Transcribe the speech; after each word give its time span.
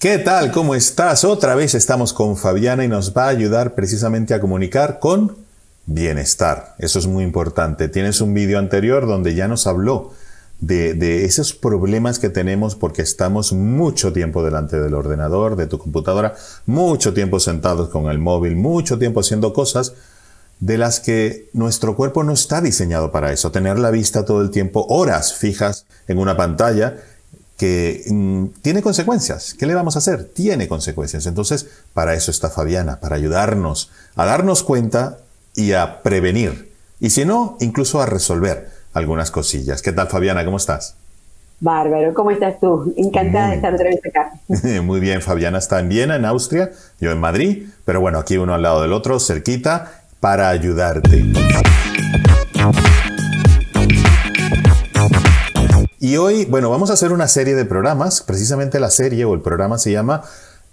¿Qué 0.00 0.16
tal? 0.16 0.50
¿Cómo 0.50 0.74
estás? 0.74 1.24
Otra 1.24 1.54
vez 1.54 1.74
estamos 1.74 2.14
con 2.14 2.38
Fabiana 2.38 2.86
y 2.86 2.88
nos 2.88 3.14
va 3.14 3.26
a 3.26 3.28
ayudar 3.28 3.74
precisamente 3.74 4.32
a 4.32 4.40
comunicar 4.40 4.98
con 4.98 5.36
bienestar. 5.84 6.74
Eso 6.78 6.98
es 6.98 7.06
muy 7.06 7.22
importante. 7.22 7.86
Tienes 7.90 8.22
un 8.22 8.32
vídeo 8.32 8.58
anterior 8.58 9.06
donde 9.06 9.34
ya 9.34 9.46
nos 9.46 9.66
habló 9.66 10.14
de, 10.58 11.26
esos 11.26 11.52
problemas 11.52 12.18
que 12.18 12.30
tenemos 12.30 12.76
porque 12.76 13.02
estamos 13.02 13.52
mucho 13.52 14.10
tiempo 14.10 14.42
delante 14.42 14.80
del 14.80 14.94
ordenador, 14.94 15.54
de 15.54 15.66
tu 15.66 15.76
computadora, 15.76 16.34
mucho 16.64 17.12
tiempo 17.12 17.38
sentados 17.38 17.90
con 17.90 18.06
el 18.06 18.18
móvil, 18.18 18.56
mucho 18.56 18.98
tiempo 18.98 19.20
haciendo 19.20 19.52
cosas 19.52 19.92
de 20.60 20.78
las 20.78 21.00
que 21.00 21.50
nuestro 21.52 21.94
cuerpo 21.94 22.24
no 22.24 22.32
está 22.32 22.62
diseñado 22.62 23.12
para 23.12 23.32
eso. 23.32 23.52
Tener 23.52 23.78
la 23.78 23.90
vista 23.90 24.24
todo 24.24 24.40
el 24.40 24.50
tiempo, 24.50 24.86
horas 24.88 25.34
fijas 25.34 25.84
en 26.08 26.16
una 26.16 26.38
pantalla 26.38 26.96
que 27.60 28.04
mm, 28.08 28.62
tiene 28.62 28.80
consecuencias. 28.80 29.52
¿Qué 29.52 29.66
le 29.66 29.74
vamos 29.74 29.94
a 29.94 29.98
hacer? 29.98 30.24
Tiene 30.24 30.66
consecuencias. 30.66 31.26
Entonces, 31.26 31.68
para 31.92 32.14
eso 32.14 32.30
está 32.30 32.48
Fabiana, 32.48 33.00
para 33.00 33.16
ayudarnos 33.16 33.90
a 34.16 34.24
darnos 34.24 34.62
cuenta 34.62 35.18
y 35.54 35.72
a 35.72 36.00
prevenir. 36.02 36.72
Y 37.00 37.10
si 37.10 37.26
no, 37.26 37.58
incluso 37.60 38.00
a 38.00 38.06
resolver 38.06 38.70
algunas 38.94 39.30
cosillas. 39.30 39.82
¿Qué 39.82 39.92
tal, 39.92 40.08
Fabiana? 40.08 40.42
¿Cómo 40.42 40.56
estás? 40.56 40.96
Bárbaro, 41.60 42.14
¿cómo 42.14 42.30
estás 42.30 42.58
tú? 42.60 42.94
Encantada 42.96 43.50
de 43.50 43.56
estar 43.56 43.74
otra 43.74 43.90
vez 43.90 44.00
acá. 44.06 44.80
Muy 44.82 44.98
bien, 44.98 45.20
Fabiana 45.20 45.58
está 45.58 45.80
en 45.80 45.90
Viena, 45.90 46.16
en 46.16 46.24
Austria, 46.24 46.70
yo 46.98 47.10
en 47.10 47.20
Madrid, 47.20 47.66
pero 47.84 48.00
bueno, 48.00 48.18
aquí 48.18 48.38
uno 48.38 48.54
al 48.54 48.62
lado 48.62 48.80
del 48.80 48.94
otro, 48.94 49.20
cerquita, 49.20 50.00
para 50.18 50.48
ayudarte. 50.48 51.30
Y 56.10 56.16
hoy, 56.16 56.44
bueno, 56.44 56.70
vamos 56.70 56.90
a 56.90 56.94
hacer 56.94 57.12
una 57.12 57.28
serie 57.28 57.54
de 57.54 57.64
programas. 57.64 58.20
Precisamente 58.20 58.80
la 58.80 58.90
serie 58.90 59.24
o 59.24 59.32
el 59.32 59.42
programa 59.42 59.78
se 59.78 59.92
llama 59.92 60.24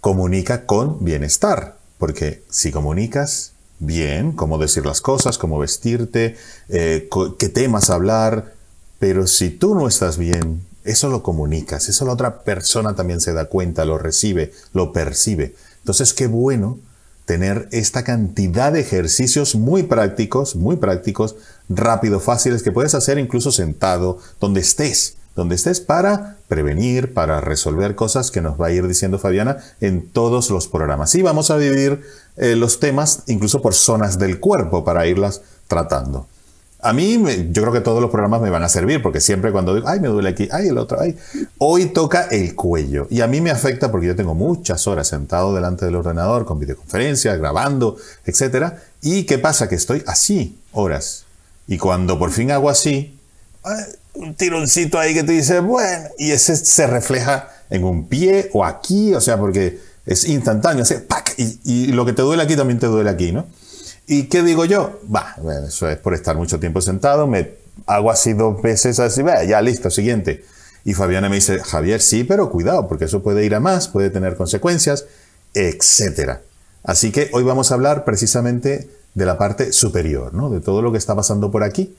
Comunica 0.01 0.65
con 0.65 1.05
Bienestar. 1.05 1.77
Porque 1.99 2.41
si 2.49 2.71
comunicas 2.71 3.51
bien, 3.77 4.31
cómo 4.31 4.57
decir 4.57 4.83
las 4.83 4.99
cosas, 4.99 5.37
cómo 5.37 5.59
vestirte, 5.59 6.37
eh, 6.69 7.07
qué 7.37 7.49
temas 7.49 7.91
hablar, 7.91 8.55
pero 8.97 9.27
si 9.27 9.51
tú 9.51 9.75
no 9.75 9.87
estás 9.87 10.17
bien, 10.17 10.65
eso 10.83 11.07
lo 11.07 11.21
comunicas, 11.21 11.87
eso 11.87 12.03
la 12.05 12.13
otra 12.13 12.39
persona 12.39 12.95
también 12.95 13.21
se 13.21 13.33
da 13.33 13.45
cuenta, 13.45 13.85
lo 13.85 13.99
recibe, 13.99 14.53
lo 14.73 14.91
percibe. 14.91 15.53
Entonces, 15.81 16.15
qué 16.15 16.25
bueno 16.25 16.79
tener 17.25 17.69
esta 17.71 18.03
cantidad 18.03 18.71
de 18.71 18.79
ejercicios 18.79 19.53
muy 19.53 19.83
prácticos, 19.83 20.55
muy 20.55 20.77
prácticos, 20.77 21.35
rápido, 21.69 22.19
fáciles, 22.19 22.63
que 22.63 22.71
puedes 22.71 22.95
hacer 22.95 23.19
incluso 23.19 23.51
sentado, 23.51 24.17
donde 24.39 24.61
estés 24.61 25.16
donde 25.37 25.53
estés 25.53 25.79
para 25.79 26.37
prevenir, 26.47 27.13
para 27.13 27.39
resolver 27.39 27.93
cosas 27.93 28.31
que 28.31 28.41
nos 28.41 28.59
va 28.59 28.67
a 28.67 28.71
ir 28.71 28.87
diciendo 28.87 29.19
Fabiana 29.19 29.57
en 29.79 30.09
todos 30.09 30.49
los 30.49 30.67
programas. 30.67 31.13
Y 31.13 31.21
vamos 31.21 31.51
a 31.51 31.59
dividir 31.59 32.01
eh, 32.37 32.55
los 32.55 32.79
temas 32.79 33.21
incluso 33.27 33.61
por 33.61 33.75
zonas 33.75 34.17
del 34.17 34.39
cuerpo 34.39 34.83
para 34.83 35.05
irlas 35.05 35.43
tratando. 35.67 36.25
A 36.79 36.91
mí, 36.91 37.23
yo 37.51 37.61
creo 37.61 37.71
que 37.71 37.81
todos 37.81 38.01
los 38.01 38.09
programas 38.09 38.41
me 38.41 38.49
van 38.49 38.63
a 38.63 38.69
servir, 38.69 39.01
porque 39.01 39.21
siempre 39.21 39.51
cuando 39.51 39.75
digo, 39.75 39.87
ay, 39.87 39.99
me 39.99 40.07
duele 40.07 40.29
aquí, 40.29 40.47
ay, 40.51 40.69
el 40.69 40.77
otro, 40.79 40.99
ay, 40.99 41.15
hoy 41.59 41.87
toca 41.87 42.27
el 42.31 42.55
cuello. 42.55 43.05
Y 43.11 43.21
a 43.21 43.27
mí 43.27 43.39
me 43.39 43.51
afecta 43.51 43.91
porque 43.91 44.07
yo 44.07 44.15
tengo 44.15 44.33
muchas 44.33 44.87
horas 44.87 45.07
sentado 45.07 45.53
delante 45.53 45.85
del 45.85 45.95
ordenador, 45.95 46.45
con 46.45 46.59
videoconferencias, 46.59 47.37
grabando, 47.37 47.97
etc. 48.25 48.73
¿Y 49.03 49.23
qué 49.25 49.37
pasa? 49.37 49.69
Que 49.69 49.75
estoy 49.75 50.03
así 50.07 50.57
horas. 50.71 51.25
Y 51.67 51.77
cuando 51.77 52.17
por 52.17 52.31
fin 52.31 52.51
hago 52.51 52.69
así, 52.69 53.17
un 54.17 54.35
tironcito 54.35 54.99
ahí 54.99 55.13
que 55.13 55.23
te 55.23 55.31
dice, 55.31 55.59
bueno, 55.59 56.09
y 56.17 56.31
ese 56.31 56.55
se 56.55 56.87
refleja 56.87 57.49
en 57.69 57.83
un 57.83 58.07
pie 58.07 58.49
o 58.53 58.65
aquí, 58.65 59.13
o 59.13 59.21
sea, 59.21 59.37
porque 59.37 59.79
es 60.05 60.27
instantáneo, 60.27 60.83
¡pac! 61.07 61.35
Y, 61.37 61.87
lo 61.87 62.05
que 62.05 62.13
te 62.13 62.21
duele 62.21 62.41
aquí 62.43 62.55
también 62.55 62.79
te 62.79 62.87
duele 62.87 63.09
aquí, 63.09 63.31
¿no? 63.31 63.45
¿Y 64.07 64.23
qué 64.23 64.41
digo 64.41 64.65
yo? 64.65 64.99
Va, 65.13 65.35
bueno, 65.37 65.67
eso 65.67 65.89
es 65.89 65.97
por 65.97 66.13
estar 66.13 66.35
mucho 66.35 66.59
tiempo 66.59 66.81
sentado, 66.81 67.27
me 67.27 67.55
hago 67.85 68.09
así 68.09 68.33
dos 68.33 68.61
veces, 68.61 68.99
así, 68.99 69.21
va, 69.21 69.43
ya 69.43 69.61
listo, 69.61 69.91
siguiente. 69.91 70.45
Y 70.83 70.93
Fabiana 70.93 71.29
me 71.29 71.35
dice, 71.35 71.59
Javier, 71.59 72.01
sí, 72.01 72.23
pero 72.23 72.49
cuidado, 72.49 72.87
porque 72.87 73.05
eso 73.05 73.21
puede 73.21 73.45
ir 73.45 73.53
a 73.53 73.59
más, 73.59 73.87
puede 73.89 74.09
tener 74.09 74.35
consecuencias, 74.35 75.05
etcétera. 75.53 76.41
Así 76.83 77.11
que 77.11 77.29
hoy 77.33 77.43
vamos 77.43 77.71
a 77.71 77.75
hablar 77.75 78.05
precisamente 78.05 78.89
de 79.13 79.25
la 79.25 79.37
parte 79.37 79.73
superior, 79.73 80.33
¿no? 80.33 80.49
De 80.49 80.61
todo 80.61 80.81
lo 80.81 80.91
que 80.91 80.97
está 80.97 81.15
pasando 81.15 81.51
por 81.51 81.63
aquí 81.63 81.93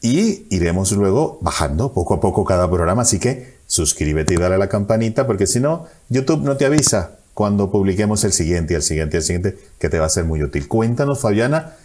y 0.00 0.46
iremos 0.54 0.92
luego 0.92 1.38
bajando 1.40 1.92
poco 1.92 2.14
a 2.14 2.20
poco 2.20 2.44
cada 2.44 2.68
programa, 2.68 3.02
así 3.02 3.18
que 3.18 3.58
suscríbete 3.66 4.34
y 4.34 4.36
dale 4.36 4.54
a 4.54 4.58
la 4.58 4.68
campanita 4.68 5.26
porque 5.26 5.46
si 5.46 5.60
no, 5.60 5.86
YouTube 6.08 6.42
no 6.42 6.56
te 6.56 6.64
avisa 6.64 7.18
cuando 7.34 7.70
publiquemos 7.70 8.24
el 8.24 8.32
siguiente, 8.32 8.74
el 8.74 8.82
siguiente, 8.82 9.18
el 9.18 9.22
siguiente, 9.22 9.58
que 9.78 9.88
te 9.88 9.98
va 9.98 10.06
a 10.06 10.08
ser 10.08 10.24
muy 10.24 10.42
útil. 10.42 10.66
Cuéntanos, 10.66 11.20
Fabiana, 11.20 11.76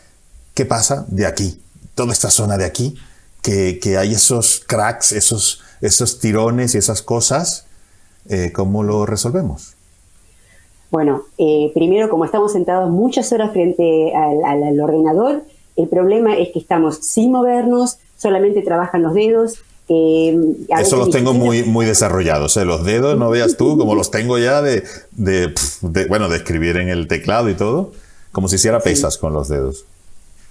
qué 0.53 0.65
pasa 0.65 1.05
de 1.09 1.25
aquí, 1.25 1.61
toda 1.95 2.11
esta 2.11 2.29
zona 2.29 2.57
de 2.57 2.65
aquí, 2.65 2.95
que, 3.41 3.97
hay 3.97 4.13
esos 4.13 4.63
cracks, 4.65 5.11
esos, 5.11 5.61
esos 5.81 6.19
tirones 6.19 6.73
y 6.73 6.77
esas 6.77 7.01
cosas, 7.01 7.65
eh, 8.29 8.51
¿cómo 8.53 8.83
lo 8.83 9.05
resolvemos? 9.05 9.75
Bueno, 10.89 11.23
eh, 11.37 11.71
primero, 11.73 12.09
como 12.09 12.25
estamos 12.25 12.53
sentados 12.53 12.89
muchas 12.89 13.31
horas 13.31 13.51
frente 13.51 14.13
al 14.15 14.79
ordenador, 14.79 15.43
el 15.75 15.87
problema 15.87 16.37
es 16.37 16.49
que 16.53 16.59
estamos 16.59 16.97
sin 16.97 17.31
movernos, 17.31 17.97
solamente 18.23 18.63
trabajan 18.63 19.03
los 19.03 19.13
dedos. 19.13 19.59
Eh, 19.89 20.35
Eso 20.79 20.97
los 20.97 21.11
tengo 21.11 21.33
muy, 21.33 21.63
muy 21.63 21.85
desarrollados. 21.85 22.57
¿eh? 22.57 22.65
Los 22.65 22.83
dedos, 22.85 23.17
no 23.17 23.29
veas 23.29 23.57
tú, 23.57 23.77
como 23.77 23.93
los 23.93 24.09
tengo 24.09 24.39
ya 24.39 24.61
de, 24.61 24.83
bueno, 26.07 26.29
de 26.29 26.37
escribir 26.37 26.77
en 26.77 26.89
el 26.89 27.07
teclado 27.07 27.49
y 27.49 27.53
todo, 27.53 27.91
como 28.31 28.47
si 28.47 28.55
hiciera 28.55 28.79
pesas 28.79 29.17
con 29.17 29.33
los 29.33 29.49
dedos. 29.49 29.85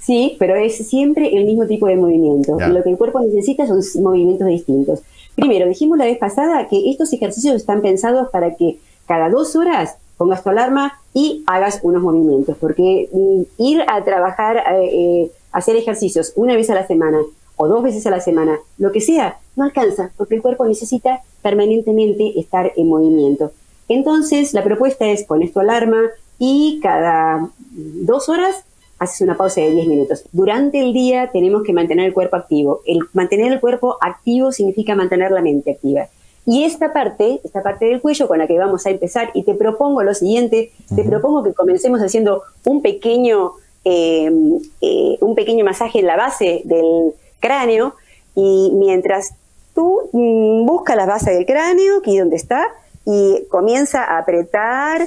Sí, 0.01 0.37
pero 0.39 0.57
es 0.57 0.77
siempre 0.89 1.37
el 1.37 1.45
mismo 1.45 1.67
tipo 1.67 1.87
de 1.87 1.97
movimiento. 1.97 2.59
Lo 2.59 2.83
que 2.83 2.91
el 2.91 2.99
cuerpo 2.99 3.21
necesita 3.21 3.67
son 3.67 3.81
movimientos 4.03 4.47
distintos. 4.49 5.01
Primero, 5.35 5.67
dijimos 5.67 5.97
la 5.97 6.05
vez 6.05 6.19
pasada 6.19 6.69
que 6.69 6.91
estos 6.91 7.13
ejercicios 7.13 7.57
están 7.57 7.81
pensados 7.81 8.29
para 8.31 8.55
que 8.57 8.79
cada 9.07 9.31
dos 9.31 9.57
horas 9.57 9.97
pongas 10.19 10.43
tu 10.43 10.51
alarma 10.51 11.01
y 11.15 11.43
hagas 11.47 11.81
unos 11.83 12.03
movimientos, 12.03 12.57
porque 12.61 13.09
mm, 13.13 13.43
ir 13.59 13.83
a 13.89 14.05
trabajar, 14.05 14.59
eh, 14.59 14.91
eh, 14.93 15.31
hacer 15.53 15.77
ejercicios 15.77 16.33
una 16.37 16.55
vez 16.55 16.69
a 16.71 16.75
la 16.75 16.87
semana 16.87 17.19
o 17.63 17.69
dos 17.69 17.83
veces 17.83 18.07
a 18.07 18.11
la 18.11 18.21
semana, 18.21 18.59
lo 18.79 18.91
que 18.91 19.01
sea, 19.01 19.39
no 19.57 19.65
alcanza, 19.65 20.11
porque 20.17 20.35
el 20.35 20.43
cuerpo 20.43 20.67
necesita 20.67 21.21
permanentemente 21.43 22.39
estar 22.41 22.73
en 22.77 22.89
movimiento. 22.89 23.53
Entonces, 23.89 24.53
la 24.53 24.65
propuesta 24.65 25.07
es 25.07 25.25
pones 25.25 25.53
tu 25.53 25.61
alarma 25.61 26.01
y 26.39 26.81
cada 26.83 27.49
dos 27.71 28.29
horas 28.29 28.65
haces 28.99 29.21
una 29.21 29.37
pausa 29.37 29.61
de 29.61 29.71
10 29.71 29.87
minutos. 29.87 30.25
Durante 30.33 30.81
el 30.81 30.93
día 30.93 31.31
tenemos 31.33 31.63
que 31.63 31.73
mantener 31.73 32.07
el 32.07 32.13
cuerpo 32.13 32.37
activo. 32.37 32.81
El 32.87 33.01
mantener 33.13 33.53
el 33.53 33.61
cuerpo 33.61 33.97
activo 34.01 34.53
significa 34.53 34.95
mantener 34.95 35.31
la 35.31 35.43
mente 35.43 35.73
activa. 35.73 36.09
Y 36.47 36.65
esta 36.65 36.93
parte, 36.93 37.41
esta 37.45 37.63
parte 37.63 37.87
del 37.87 38.01
cuello 38.01 38.27
con 38.27 38.39
la 38.39 38.47
que 38.47 38.59
vamos 38.59 38.85
a 38.87 38.91
empezar, 38.91 39.31
y 39.35 39.45
te 39.45 39.55
propongo 39.55 40.03
lo 40.03 40.15
siguiente, 40.15 40.73
te 40.95 41.05
propongo 41.05 41.45
que 41.45 41.53
comencemos 41.53 42.01
haciendo 42.01 42.43
un 42.65 42.83
pequeño, 42.83 43.53
em, 43.85 44.59
eh, 44.81 45.19
un 45.21 45.35
pequeño 45.37 45.65
masaje 45.65 46.01
en 46.01 46.07
la 46.07 46.17
base 46.17 46.63
del 46.65 47.13
cráneo, 47.43 47.95
y 48.35 48.71
mientras 48.75 49.35
tú 49.75 50.09
mm, 50.13 50.65
buscas 50.65 50.97
la 50.97 51.05
base 51.05 51.33
del 51.33 51.45
cráneo, 51.45 51.99
aquí 51.99 52.19
donde 52.19 52.37
está, 52.37 52.67
y 53.05 53.45
comienza 53.51 54.05
a 54.05 54.19
apretar 54.19 55.07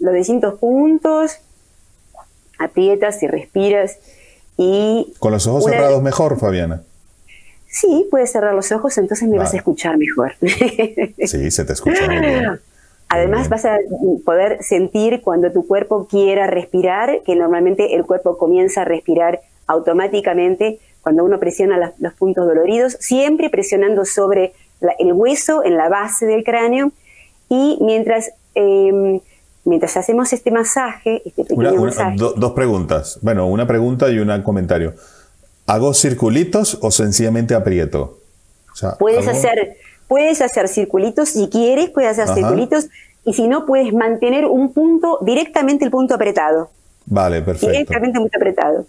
los 0.00 0.14
distintos 0.14 0.58
puntos, 0.58 1.38
aprietas 2.58 3.22
y 3.22 3.28
respiras, 3.28 3.96
y... 4.58 5.14
Con 5.20 5.32
los 5.32 5.46
ojos 5.46 5.64
cerrados 5.64 6.02
mejor, 6.02 6.38
Fabiana. 6.38 6.82
Sí, 7.70 8.06
puedes 8.10 8.32
cerrar 8.32 8.54
los 8.54 8.72
ojos, 8.72 8.98
entonces 8.98 9.28
me 9.28 9.38
vas 9.38 9.54
a 9.54 9.58
escuchar 9.58 9.96
mejor. 9.96 10.32
sí, 10.40 11.50
se 11.50 11.64
te 11.64 11.72
escucha 11.72 12.06
muy 12.06 12.18
bien. 12.18 12.60
Además 13.10 13.48
vas 13.48 13.64
a 13.64 13.78
poder 14.24 14.62
sentir 14.62 15.22
cuando 15.22 15.50
tu 15.50 15.66
cuerpo 15.66 16.06
quiera 16.06 16.46
respirar, 16.46 17.22
que 17.24 17.36
normalmente 17.36 17.94
el 17.94 18.04
cuerpo 18.04 18.36
comienza 18.36 18.82
a 18.82 18.84
respirar 18.84 19.40
automáticamente 19.66 20.78
cuando 21.08 21.24
uno 21.24 21.40
presiona 21.40 21.94
los 21.98 22.12
puntos 22.12 22.46
doloridos, 22.46 22.98
siempre 23.00 23.48
presionando 23.48 24.04
sobre 24.04 24.52
el 24.98 25.14
hueso 25.14 25.64
en 25.64 25.78
la 25.78 25.88
base 25.88 26.26
del 26.26 26.44
cráneo 26.44 26.92
y 27.48 27.78
mientras, 27.80 28.32
em, 28.54 29.20
mientras 29.64 29.96
hacemos 29.96 30.34
este 30.34 30.50
masaje, 30.50 31.22
este 31.24 31.44
pequeño 31.44 31.82
masaje 31.82 32.16
dos 32.18 32.52
preguntas, 32.52 33.18
bueno, 33.22 33.46
una 33.46 33.66
pregunta 33.66 34.10
y 34.10 34.18
un 34.18 34.42
comentario. 34.42 34.92
¿Hago 35.66 35.94
circulitos 35.94 36.76
o 36.82 36.90
sencillamente 36.90 37.54
aprieto? 37.54 38.18
puedes, 38.98 39.26
hacer, 39.28 39.78
puedes 40.08 40.42
hacer 40.42 40.68
circulitos 40.68 41.30
si 41.30 41.48
quieres, 41.48 41.88
puedes 41.88 42.18
hacer 42.18 42.34
circulitos 42.34 42.88
y 43.24 43.32
si 43.32 43.48
no, 43.48 43.64
puedes 43.64 43.94
mantener 43.94 44.44
un 44.44 44.74
punto, 44.74 45.20
directamente 45.22 45.86
el 45.86 45.90
punto 45.90 46.16
apretado. 46.16 46.68
Vale, 47.06 47.40
perfecto. 47.40 47.70
Directamente 47.70 48.20
muy 48.20 48.30
apretado. 48.36 48.84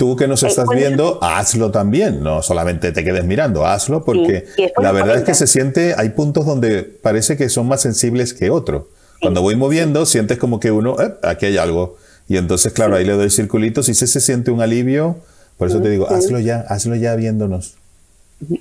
Tú 0.00 0.16
que 0.16 0.26
nos 0.26 0.42
eh, 0.42 0.46
estás 0.46 0.64
viendo, 0.74 1.18
hazlo 1.20 1.70
también, 1.70 2.22
no 2.22 2.40
solamente 2.40 2.90
te 2.90 3.04
quedes 3.04 3.22
mirando, 3.22 3.66
hazlo 3.66 4.02
porque 4.02 4.46
la 4.78 4.92
verdad 4.92 5.18
es 5.18 5.24
que 5.24 5.34
se 5.34 5.46
siente, 5.46 5.94
hay 5.94 6.08
puntos 6.08 6.46
donde 6.46 6.84
parece 6.84 7.36
que 7.36 7.50
son 7.50 7.68
más 7.68 7.82
sensibles 7.82 8.32
que 8.32 8.48
otros. 8.48 8.84
Cuando 9.20 9.42
voy 9.42 9.56
moviendo, 9.56 10.06
sientes 10.06 10.38
como 10.38 10.58
que 10.58 10.70
uno, 10.70 10.96
eh, 10.98 11.12
aquí 11.22 11.44
hay 11.44 11.58
algo. 11.58 11.98
Y 12.28 12.38
entonces, 12.38 12.72
claro, 12.72 12.96
ahí 12.96 13.04
le 13.04 13.12
doy 13.12 13.28
circulitos 13.28 13.90
y 13.90 13.94
si 13.94 14.06
se 14.06 14.22
siente 14.22 14.50
un 14.50 14.62
alivio. 14.62 15.18
Por 15.58 15.68
eso 15.68 15.82
te 15.82 15.90
digo, 15.90 16.08
hazlo 16.10 16.38
ya, 16.38 16.64
hazlo 16.66 16.94
ya 16.94 17.14
viéndonos. 17.14 17.74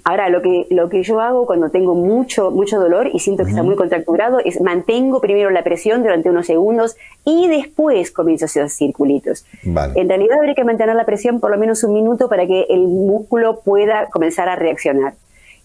Ahora, 0.04 0.30
lo 0.30 0.42
que, 0.42 0.68
lo 0.70 0.90
que 0.90 1.04
yo 1.04 1.22
hago 1.22 1.46
cuando 1.46 1.70
tengo 1.70 1.96
mucho, 1.96 2.52
mucho 2.52 2.80
dolor 2.80 3.10
y 3.14 3.20
siento 3.20 3.46
que 3.46 3.52
está 3.52 3.64
muy 3.64 3.78
contracturado 3.78 4.40
es 4.40 4.60
mantengo 4.60 5.22
primero 5.22 5.50
la 5.52 5.64
presión 5.64 6.04
durante 6.04 6.30
unos 6.30 6.48
segundos 6.48 6.98
y 7.24 7.48
después 7.48 8.12
comienzo 8.12 8.46
a 8.46 8.48
hacer 8.48 8.70
circulitos. 8.70 9.46
En 9.64 10.10
realidad 10.10 10.38
habría 10.38 10.54
que 10.56 10.66
mantener 10.66 10.96
la 10.96 11.06
presión 11.06 11.40
por 11.40 11.52
lo 11.52 11.58
menos 11.58 11.84
un 11.84 11.94
minuto 11.94 12.28
para 12.28 12.46
que 12.46 12.66
el 12.70 12.81
músculo 12.88 13.62
pueda 13.62 14.08
comenzar 14.08 14.50
a 14.50 14.58
reaccionar. 14.58 15.14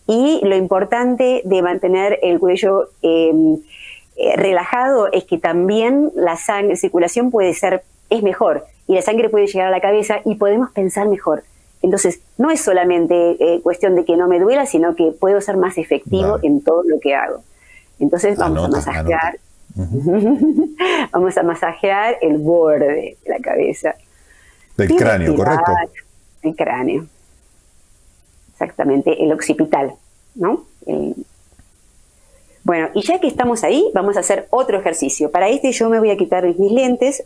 Y 0.07 0.41
lo 0.45 0.55
importante 0.55 1.43
de 1.45 1.63
mantener 1.63 2.19
el 2.23 2.39
cuello 2.39 2.91
em, 3.03 3.59
eh, 4.17 4.37
relajado 4.37 5.11
es 5.11 5.25
que 5.25 5.39
también 5.39 6.13
la 6.15 6.37
sangre, 6.37 6.77
circulación 6.77 7.33
puede 7.33 7.53
ser, 7.55 7.83
es 8.11 8.23
mejor 8.23 8.65
y 8.87 8.95
la 8.95 9.03
sangre 9.03 9.29
puede 9.29 9.49
llegar 9.49 9.69
a 9.69 9.71
la 9.71 9.81
cabeza 9.81 10.21
y 10.25 10.37
podemos 10.37 10.71
pensar 10.71 11.09
mejor. 11.09 11.43
Entonces, 11.85 12.21
no 12.39 12.51
es 12.51 12.63
solamente 12.63 13.37
eh, 13.39 13.61
cuestión 13.63 13.95
de 13.95 14.07
que 14.07 14.17
no 14.17 14.27
me 14.27 14.41
duela, 14.41 14.65
sino 14.65 14.97
que 14.97 15.13
puedo 15.13 15.39
ser 15.43 15.59
más 15.59 15.77
efectivo 15.77 16.39
en 16.43 16.63
todo 16.63 16.83
lo 16.83 16.99
que 16.99 17.15
hago. 17.15 17.43
Entonces, 18.01 18.39
vamos 18.39 18.65
a 18.65 18.69
masajear. 18.69 19.39
vamos 21.13 21.37
a 21.37 21.43
masajear 21.43 22.17
el 22.23 22.39
borde 22.39 23.19
de 23.23 23.31
la 23.31 23.39
cabeza. 23.39 23.97
Del 24.79 24.97
cráneo, 24.97 25.37
correcto. 25.37 25.73
El 26.43 26.57
cráneo. 26.57 27.07
Exactamente, 28.53 29.23
el 29.23 29.31
occipital, 29.31 29.93
¿no? 30.35 30.65
Bueno, 32.63 32.89
y 32.95 33.03
ya 33.03 33.21
que 33.21 33.27
estamos 33.27 33.63
ahí, 33.63 33.91
vamos 33.93 34.17
a 34.17 34.21
hacer 34.21 34.47
otro 34.49 34.81
ejercicio. 34.81 35.31
Para 35.31 35.51
este 35.51 35.71
yo 35.73 35.91
me 35.91 35.99
voy 35.99 36.11
a 36.11 36.17
quitar 36.17 36.47
mis 36.47 36.73
lentes, 36.73 37.25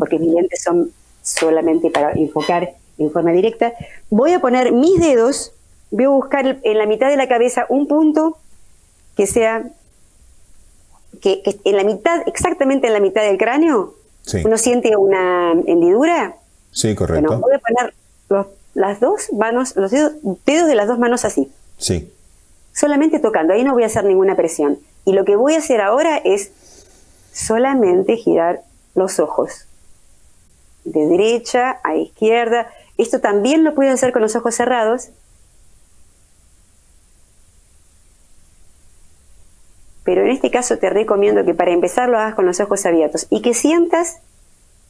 porque 0.00 0.18
mis 0.18 0.32
lentes 0.32 0.60
son 0.60 0.90
solamente 1.22 1.88
para 1.90 2.10
enfocar 2.14 2.81
en 3.02 3.10
forma 3.10 3.32
directa, 3.32 3.72
voy 4.10 4.32
a 4.32 4.40
poner 4.40 4.72
mis 4.72 4.98
dedos, 4.98 5.52
voy 5.90 6.04
a 6.04 6.08
buscar 6.08 6.60
en 6.62 6.78
la 6.78 6.86
mitad 6.86 7.08
de 7.08 7.16
la 7.16 7.28
cabeza 7.28 7.66
un 7.68 7.86
punto 7.86 8.38
que 9.16 9.26
sea, 9.26 9.64
que, 11.20 11.42
en 11.64 11.76
la 11.76 11.84
mitad, 11.84 12.22
exactamente 12.26 12.86
en 12.86 12.92
la 12.92 13.00
mitad 13.00 13.22
del 13.22 13.38
cráneo, 13.38 13.94
uno 14.44 14.58
siente 14.58 14.96
una 14.96 15.52
hendidura. 15.66 16.36
Sí, 16.70 16.94
correcto. 16.94 17.38
voy 17.38 17.54
a 17.54 17.58
poner 17.58 17.94
las 18.74 19.00
dos 19.00 19.32
manos, 19.32 19.76
los 19.76 19.90
dedos, 19.90 20.12
dedos 20.46 20.68
de 20.68 20.74
las 20.74 20.88
dos 20.88 20.98
manos 20.98 21.24
así. 21.24 21.50
Sí. 21.76 22.10
Solamente 22.72 23.18
tocando, 23.18 23.52
ahí 23.52 23.64
no 23.64 23.74
voy 23.74 23.82
a 23.82 23.86
hacer 23.86 24.04
ninguna 24.04 24.36
presión. 24.36 24.78
Y 25.04 25.12
lo 25.12 25.24
que 25.24 25.36
voy 25.36 25.54
a 25.54 25.58
hacer 25.58 25.80
ahora 25.80 26.16
es 26.16 26.52
solamente 27.32 28.16
girar 28.16 28.62
los 28.94 29.18
ojos 29.18 29.66
de 30.84 31.06
derecha 31.06 31.80
a 31.82 31.96
izquierda. 31.96 32.68
Esto 32.98 33.20
también 33.20 33.64
lo 33.64 33.74
puedes 33.74 33.92
hacer 33.92 34.12
con 34.12 34.22
los 34.22 34.36
ojos 34.36 34.54
cerrados. 34.54 35.10
Pero 40.04 40.22
en 40.22 40.30
este 40.30 40.50
caso 40.50 40.78
te 40.78 40.90
recomiendo 40.90 41.44
que 41.44 41.54
para 41.54 41.72
empezar 41.72 42.08
lo 42.08 42.18
hagas 42.18 42.34
con 42.34 42.44
los 42.44 42.60
ojos 42.60 42.84
abiertos 42.86 43.26
y 43.30 43.40
que 43.40 43.54
sientas, 43.54 44.18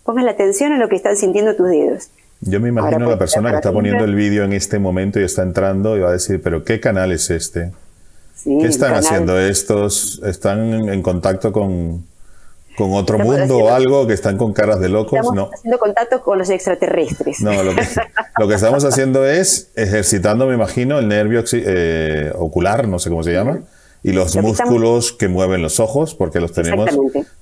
pongas 0.05 0.25
la 0.25 0.33
atención 0.33 0.73
en 0.73 0.81
lo 0.81 0.89
que 0.89 0.97
están 0.97 1.17
sintiendo 1.17 1.55
tus 1.55 1.69
dedos. 1.69 2.11
Yo 2.41 2.61
me 2.61 2.71
imagino 2.71 3.09
la 3.09 3.19
persona 3.19 3.51
que 3.51 3.57
está 3.57 3.73
poniendo 3.73 4.05
el 4.05 4.15
vídeo 4.15 4.45
en 4.45 4.53
este 4.53 4.79
momento 4.79 5.21
y 5.21 5.25
está 5.25 5.43
entrando 5.43 5.97
y 5.97 6.01
va 6.01 6.09
a 6.09 6.13
decir, 6.13 6.43
pero 6.43 6.65
¿qué 6.65 6.81
canal 6.81 7.13
es 7.13 7.31
este? 7.31 7.71
¿Qué 8.43 8.67
están 8.67 8.95
haciendo 8.95 9.39
estos? 9.39 10.21
¿Están 10.25 10.89
en 10.89 11.03
contacto 11.03 11.53
con, 11.53 12.05
con 12.77 12.93
otro 12.93 13.19
mundo 13.19 13.59
o 13.59 13.69
algo 13.71 14.07
que 14.07 14.15
están 14.15 14.37
con 14.37 14.53
caras 14.53 14.81
de 14.81 14.89
locos. 14.89 15.19
Estamos 15.19 15.35
no. 15.35 15.51
haciendo 15.53 15.79
contacto 15.79 16.23
con 16.23 16.39
los 16.39 16.51
extraterrestres. 16.51 17.41
No, 17.41 17.63
lo 17.63 17.75
que, 17.75 17.83
lo 18.39 18.49
que 18.49 18.55
estamos 18.55 18.85
haciendo 18.85 19.27
es 19.27 19.71
ejercitando, 19.75 20.47
me 20.47 20.55
imagino, 20.55 20.99
el 20.99 21.09
nervio 21.09 21.45
eh, 21.53 22.33
ocular, 22.37 22.89
no 22.89 22.99
sé 22.99 23.11
cómo 23.11 23.23
se 23.23 23.33
llama, 23.33 23.61
y 24.03 24.13
los 24.13 24.37
músculos 24.37 25.13
que 25.13 25.29
mueven 25.29 25.63
los 25.63 25.81
ojos, 25.81 26.15
porque 26.15 26.41
los 26.41 26.53
tenemos 26.53 26.91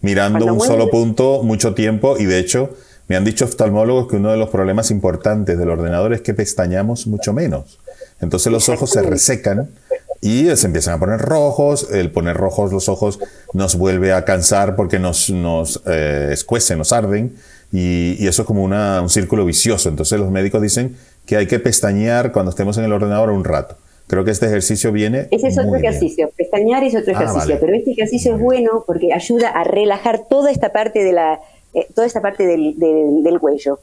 mirando 0.01 0.47
un 0.47 0.61
solo 0.61 0.91
punto 0.91 1.43
mucho 1.43 1.75
tiempo 1.75 2.17
y 2.19 2.25
de 2.25 2.39
hecho 2.39 2.71
me 3.09 3.17
han 3.17 3.25
dicho 3.25 3.45
oftalmólogos 3.45 4.09
que 4.09 4.17
uno 4.17 4.31
de 4.31 4.37
los 4.37 4.51
problemas 4.51 4.91
importantes 4.91 5.59
del 5.59 5.69
ordenador 5.69 6.13
es 6.13 6.21
que 6.21 6.33
pestañamos 6.33 7.07
mucho 7.07 7.33
menos. 7.33 7.81
Entonces 8.21 8.53
los 8.53 8.69
ojos 8.69 8.91
se 8.91 9.03
resecan 9.03 9.71
y 10.21 10.55
se 10.57 10.67
empiezan 10.67 10.95
a 10.95 10.99
poner 10.99 11.21
rojos, 11.21 11.89
el 11.91 12.11
poner 12.11 12.37
rojos 12.37 12.73
los 12.73 12.89
ojos 12.89 13.19
nos 13.55 13.77
vuelve 13.77 14.13
a 14.13 14.25
cansar 14.25 14.77
porque 14.77 14.99
nos, 14.99 15.31
nos 15.31 15.83
eh, 15.87 16.29
escuecen, 16.33 16.79
nos 16.79 16.93
arden, 16.93 17.37
y, 17.73 18.27
eso 18.27 18.43
es 18.43 18.47
como 18.47 18.63
una, 18.63 19.01
un 19.01 19.09
círculo 19.09 19.45
vicioso. 19.45 19.89
Entonces 19.89 20.19
los 20.19 20.31
médicos 20.31 20.61
dicen 20.61 20.97
que 21.25 21.37
hay 21.37 21.47
que 21.47 21.59
pestañear 21.59 22.33
cuando 22.33 22.51
estemos 22.51 22.77
en 22.79 22.85
el 22.85 22.93
ordenador 22.93 23.31
un 23.31 23.45
rato. 23.45 23.77
Creo 24.09 24.25
que 24.25 24.33
este 24.33 24.47
ejercicio 24.47 24.91
viene. 24.91 25.29
Ese 25.31 25.49
es 25.49 25.59
otro 25.59 25.77
ejercicio. 25.77 26.31
Pestañear 26.37 26.83
es 26.83 26.97
otro 26.97 27.13
ah, 27.17 27.23
ejercicio, 27.23 27.59
pero 27.61 27.77
este 27.77 27.93
ejercicio 27.93 28.35
es 28.35 28.41
bueno 28.41 28.83
porque 28.87 29.13
ayuda 29.15 29.51
a 29.51 29.63
relajar 29.63 30.27
toda 30.29 30.51
esta 30.51 30.73
parte 30.73 31.05
de 31.05 31.13
la, 31.13 31.41
eh, 31.75 31.87
toda 31.95 32.07
esta 32.07 32.21
parte 32.21 32.45
del, 32.45 32.77
del, 32.79 33.23
del 33.23 33.39
cuello. 33.39 33.79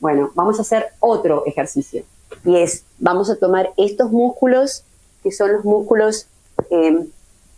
Bueno, 0.00 0.30
vamos 0.34 0.58
a 0.58 0.62
hacer 0.62 0.86
otro 1.00 1.44
ejercicio 1.46 2.04
y 2.44 2.56
es 2.56 2.84
vamos 2.98 3.30
a 3.30 3.36
tomar 3.36 3.70
estos 3.76 4.12
músculos 4.12 4.84
que 5.22 5.32
son 5.32 5.52
los 5.52 5.64
músculos 5.64 6.26
eh, 6.70 7.06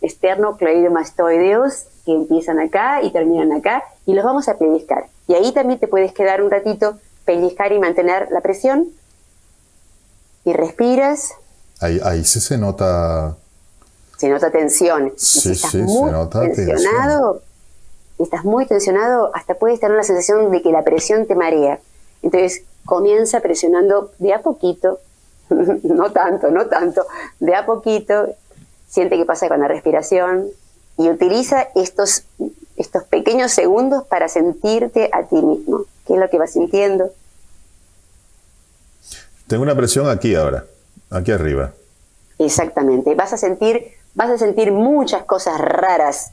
esternocleidomastoideos 0.01 1.85
que 2.05 2.13
empiezan 2.13 2.59
acá 2.59 3.01
y 3.03 3.11
terminan 3.11 3.51
acá, 3.51 3.83
y 4.05 4.13
los 4.13 4.25
vamos 4.25 4.47
a 4.47 4.57
pellizcar. 4.57 5.07
Y 5.27 5.35
ahí 5.35 5.51
también 5.51 5.79
te 5.79 5.87
puedes 5.87 6.13
quedar 6.13 6.41
un 6.41 6.49
ratito, 6.49 6.97
pellizcar 7.25 7.71
y 7.71 7.79
mantener 7.79 8.29
la 8.31 8.41
presión, 8.41 8.87
y 10.43 10.53
respiras. 10.53 11.33
Ahí, 11.79 11.99
ahí 12.03 12.23
sí 12.23 12.39
se 12.39 12.57
nota... 12.57 13.37
Se 14.17 14.29
nota 14.29 14.51
tensión. 14.51 15.13
Sí, 15.15 15.55
sí, 15.55 15.55
se 15.55 15.83
nota 15.83 16.41
tensionado, 16.41 17.41
estás 18.19 18.45
muy 18.45 18.67
tensionado, 18.67 19.31
hasta 19.33 19.55
puedes 19.55 19.79
tener 19.79 19.97
la 19.97 20.03
sensación 20.03 20.51
de 20.51 20.61
que 20.61 20.71
la 20.71 20.83
presión 20.83 21.25
te 21.25 21.35
marea. 21.35 21.79
Entonces 22.21 22.63
comienza 22.85 23.39
presionando 23.39 24.11
de 24.19 24.33
a 24.33 24.41
poquito, 24.41 24.99
no 25.83 26.11
tanto, 26.11 26.49
no 26.49 26.67
tanto, 26.67 27.05
de 27.39 27.55
a 27.55 27.65
poquito, 27.65 28.27
siente 28.87 29.17
qué 29.17 29.25
pasa 29.25 29.47
con 29.47 29.59
la 29.59 29.67
respiración 29.67 30.47
y 30.97 31.09
utiliza 31.09 31.67
estos, 31.75 32.25
estos 32.77 33.03
pequeños 33.03 33.51
segundos 33.51 34.03
para 34.05 34.27
sentirte 34.27 35.09
a 35.13 35.23
ti 35.23 35.35
mismo. 35.35 35.85
¿Qué 36.05 36.13
es 36.13 36.19
lo 36.19 36.29
que 36.29 36.37
vas 36.37 36.51
sintiendo? 36.51 37.11
Tengo 39.47 39.63
una 39.63 39.75
presión 39.75 40.09
aquí 40.09 40.35
ahora, 40.35 40.65
aquí 41.09 41.31
arriba. 41.31 41.73
Exactamente. 42.39 43.15
Vas 43.15 43.33
a 43.33 43.37
sentir, 43.37 43.85
vas 44.13 44.29
a 44.29 44.37
sentir 44.37 44.71
muchas 44.71 45.23
cosas 45.23 45.59
raras 45.59 46.31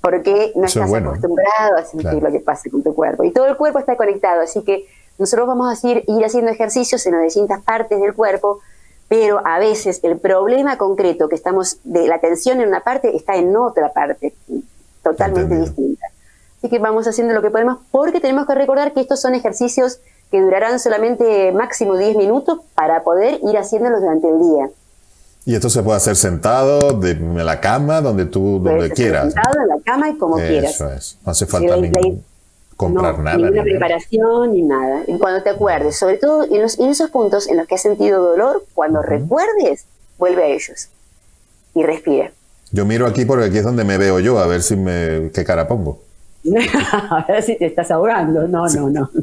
porque 0.00 0.52
no 0.56 0.64
estás 0.64 0.92
acostumbrado 0.92 1.76
a 1.76 1.84
sentir 1.84 2.22
lo 2.22 2.30
que 2.32 2.40
pasa 2.40 2.68
con 2.70 2.82
tu 2.82 2.94
cuerpo. 2.94 3.24
Y 3.24 3.32
todo 3.32 3.46
el 3.46 3.56
cuerpo 3.56 3.78
está 3.78 3.96
conectado, 3.96 4.42
así 4.42 4.62
que 4.62 4.86
nosotros 5.18 5.46
vamos 5.46 5.84
a 5.84 5.88
ir, 5.88 6.04
ir 6.06 6.24
haciendo 6.24 6.50
ejercicios 6.50 7.04
en 7.06 7.12
las 7.14 7.24
distintas 7.24 7.62
partes 7.62 8.00
del 8.00 8.14
cuerpo, 8.14 8.60
pero 9.08 9.46
a 9.46 9.58
veces 9.58 10.00
el 10.04 10.18
problema 10.18 10.78
concreto 10.78 11.28
que 11.28 11.34
estamos 11.34 11.78
de 11.84 12.08
la 12.08 12.18
tensión 12.18 12.60
en 12.60 12.68
una 12.68 12.80
parte 12.80 13.14
está 13.14 13.36
en 13.36 13.54
otra 13.56 13.92
parte, 13.92 14.34
totalmente 15.02 15.54
distinta. 15.58 16.06
Así 16.58 16.70
que 16.70 16.78
vamos 16.78 17.06
haciendo 17.06 17.34
lo 17.34 17.42
que 17.42 17.50
podemos, 17.50 17.78
porque 17.90 18.20
tenemos 18.20 18.46
que 18.46 18.54
recordar 18.54 18.94
que 18.94 19.00
estos 19.00 19.20
son 19.20 19.34
ejercicios 19.34 19.98
que 20.30 20.40
durarán 20.40 20.78
solamente 20.80 21.52
máximo 21.52 21.96
10 21.96 22.16
minutos 22.16 22.60
para 22.74 23.02
poder 23.02 23.38
ir 23.42 23.58
haciéndolos 23.58 24.00
durante 24.00 24.30
el 24.30 24.38
día. 24.38 24.70
Y 25.44 25.56
esto 25.56 25.68
se 25.68 25.82
puede 25.82 25.96
hacer 25.96 26.16
sentado, 26.16 26.92
de, 26.92 27.10
en 27.10 27.44
la 27.44 27.60
cama, 27.60 28.00
donde 28.00 28.26
tú, 28.26 28.60
donde 28.62 28.90
quieras. 28.90 29.34
Sentado 29.34 29.60
en 29.60 29.68
la 29.68 29.80
cama 29.84 30.08
y 30.08 30.16
como 30.16 30.36
quieras. 30.36 30.74
Eso 30.74 30.90
es. 30.90 31.18
No 31.26 31.32
hace 31.32 31.46
falta 31.46 31.76
ningún 31.76 32.24
comprar 32.84 33.18
nada. 33.18 33.36
Ninguna 33.36 33.62
preparación 33.62 34.52
ni 34.52 34.62
nada. 34.62 35.02
Y 35.06 35.18
cuando 35.18 35.42
te 35.42 35.50
acuerdes, 35.50 35.98
sobre 35.98 36.18
todo 36.18 36.44
en, 36.44 36.62
los, 36.62 36.78
en 36.78 36.90
esos 36.90 37.10
puntos 37.10 37.48
en 37.48 37.56
los 37.56 37.66
que 37.66 37.74
has 37.74 37.82
sentido 37.82 38.22
dolor, 38.22 38.64
cuando 38.74 39.02
recuerdes, 39.02 39.86
vuelve 40.18 40.44
a 40.44 40.46
ellos 40.48 40.88
y 41.74 41.82
respira. 41.82 42.32
Yo 42.70 42.84
miro 42.86 43.06
aquí 43.06 43.24
porque 43.24 43.46
aquí 43.46 43.58
es 43.58 43.64
donde 43.64 43.84
me 43.84 43.98
veo 43.98 44.18
yo, 44.20 44.38
a 44.38 44.46
ver 44.46 44.62
si 44.62 44.76
me, 44.76 45.30
qué 45.34 45.44
cara 45.44 45.68
pongo. 45.68 46.00
a 47.10 47.24
ver 47.28 47.42
si 47.42 47.56
te 47.56 47.66
estás 47.66 47.90
ahogando. 47.90 48.48
No, 48.48 48.66
no, 48.68 48.90
no. 48.90 49.10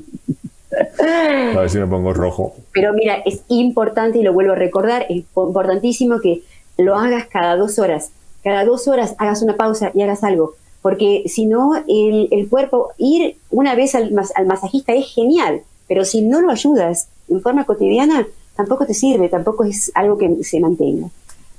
A 1.02 1.62
ver 1.62 1.70
si 1.70 1.78
me 1.80 1.88
pongo 1.88 2.14
rojo. 2.14 2.56
Pero 2.72 2.94
mira, 2.94 3.16
es 3.26 3.42
importante, 3.48 4.20
y 4.20 4.24
lo 4.24 4.34
vuelvo 4.34 4.54
a 4.54 4.56
recordar, 4.56 5.06
es 5.10 5.26
importantísimo 5.36 6.20
que 6.22 6.44
lo 6.78 6.96
hagas 6.96 7.26
cada 7.26 7.56
dos 7.56 7.80
horas. 7.80 8.12
Cada 8.44 8.64
dos 8.66 8.88
horas 8.88 9.16
hagas 9.18 9.42
una 9.42 9.58
pausa 9.58 9.92
y 9.94 10.02
hagas 10.04 10.24
algo 10.24 10.54
porque 10.82 11.24
si 11.28 11.46
no, 11.46 11.74
el, 11.88 12.48
cuerpo, 12.50 12.90
ir 12.98 13.36
una 13.50 13.76
vez 13.76 13.96
al, 13.96 14.14
al 14.36 14.46
masajista 14.46 14.94
es 14.94 15.08
genial, 15.14 15.62
pero 15.88 16.06
si 16.06 16.22
no 16.22 16.42
lo 16.42 16.52
ayudas 16.52 17.10
en 17.30 17.42
forma 17.42 17.66
cotidiana, 17.66 18.28
tampoco 18.56 18.86
te 18.86 18.94
sirve, 18.94 19.30
tampoco 19.30 19.64
es 19.64 19.92
algo 19.96 20.18
que 20.18 20.44
se 20.44 20.60
mantenga. 20.60 21.08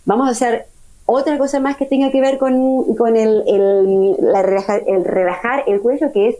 Vamos 0.04 0.28
a 0.28 0.32
hacer 0.32 0.66
otra 1.06 1.38
cosa 1.38 1.58
más 1.58 1.76
que 1.76 1.86
tenga 1.86 2.10
que 2.10 2.20
ver 2.20 2.38
con, 2.38 2.94
con 2.94 3.16
el, 3.16 3.42
el, 3.46 5.04
relajar, 5.04 5.64
el 5.66 5.80
cuello, 5.80 6.12
que 6.12 6.28
es 6.28 6.36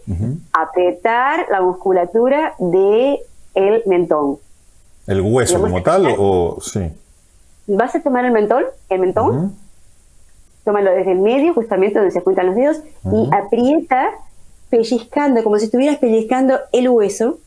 apretar 0.53 1.47
la 1.51 1.61
musculatura 1.61 2.55
de 2.59 3.21
el 3.55 3.83
mentón. 3.87 4.39
¿El 5.07 5.21
hueso 5.23 5.61
como 5.61 5.83
tal 5.83 6.15
o 6.17 6.59
sí? 6.61 6.81
Vas 7.67 7.95
a 7.95 8.01
tomar 8.03 8.25
el 8.25 8.33
mentón, 8.33 8.65
el 8.89 9.01
mentón, 9.01 9.57
tómalo 10.65 10.91
desde 10.93 11.13
el 11.13 11.21
medio, 11.21 11.55
justamente 11.55 11.99
donde 11.99 12.13
se 12.13 12.21
juntan 12.21 12.47
los 12.47 12.57
dedos, 12.57 12.81
y 13.05 13.29
aprieta 13.35 14.11
pellizcando, 14.69 15.43
como 15.43 15.59
si 15.59 15.65
estuvieras 15.67 15.99
pellizcando 15.99 16.59
el 16.73 16.89
hueso 16.89 17.39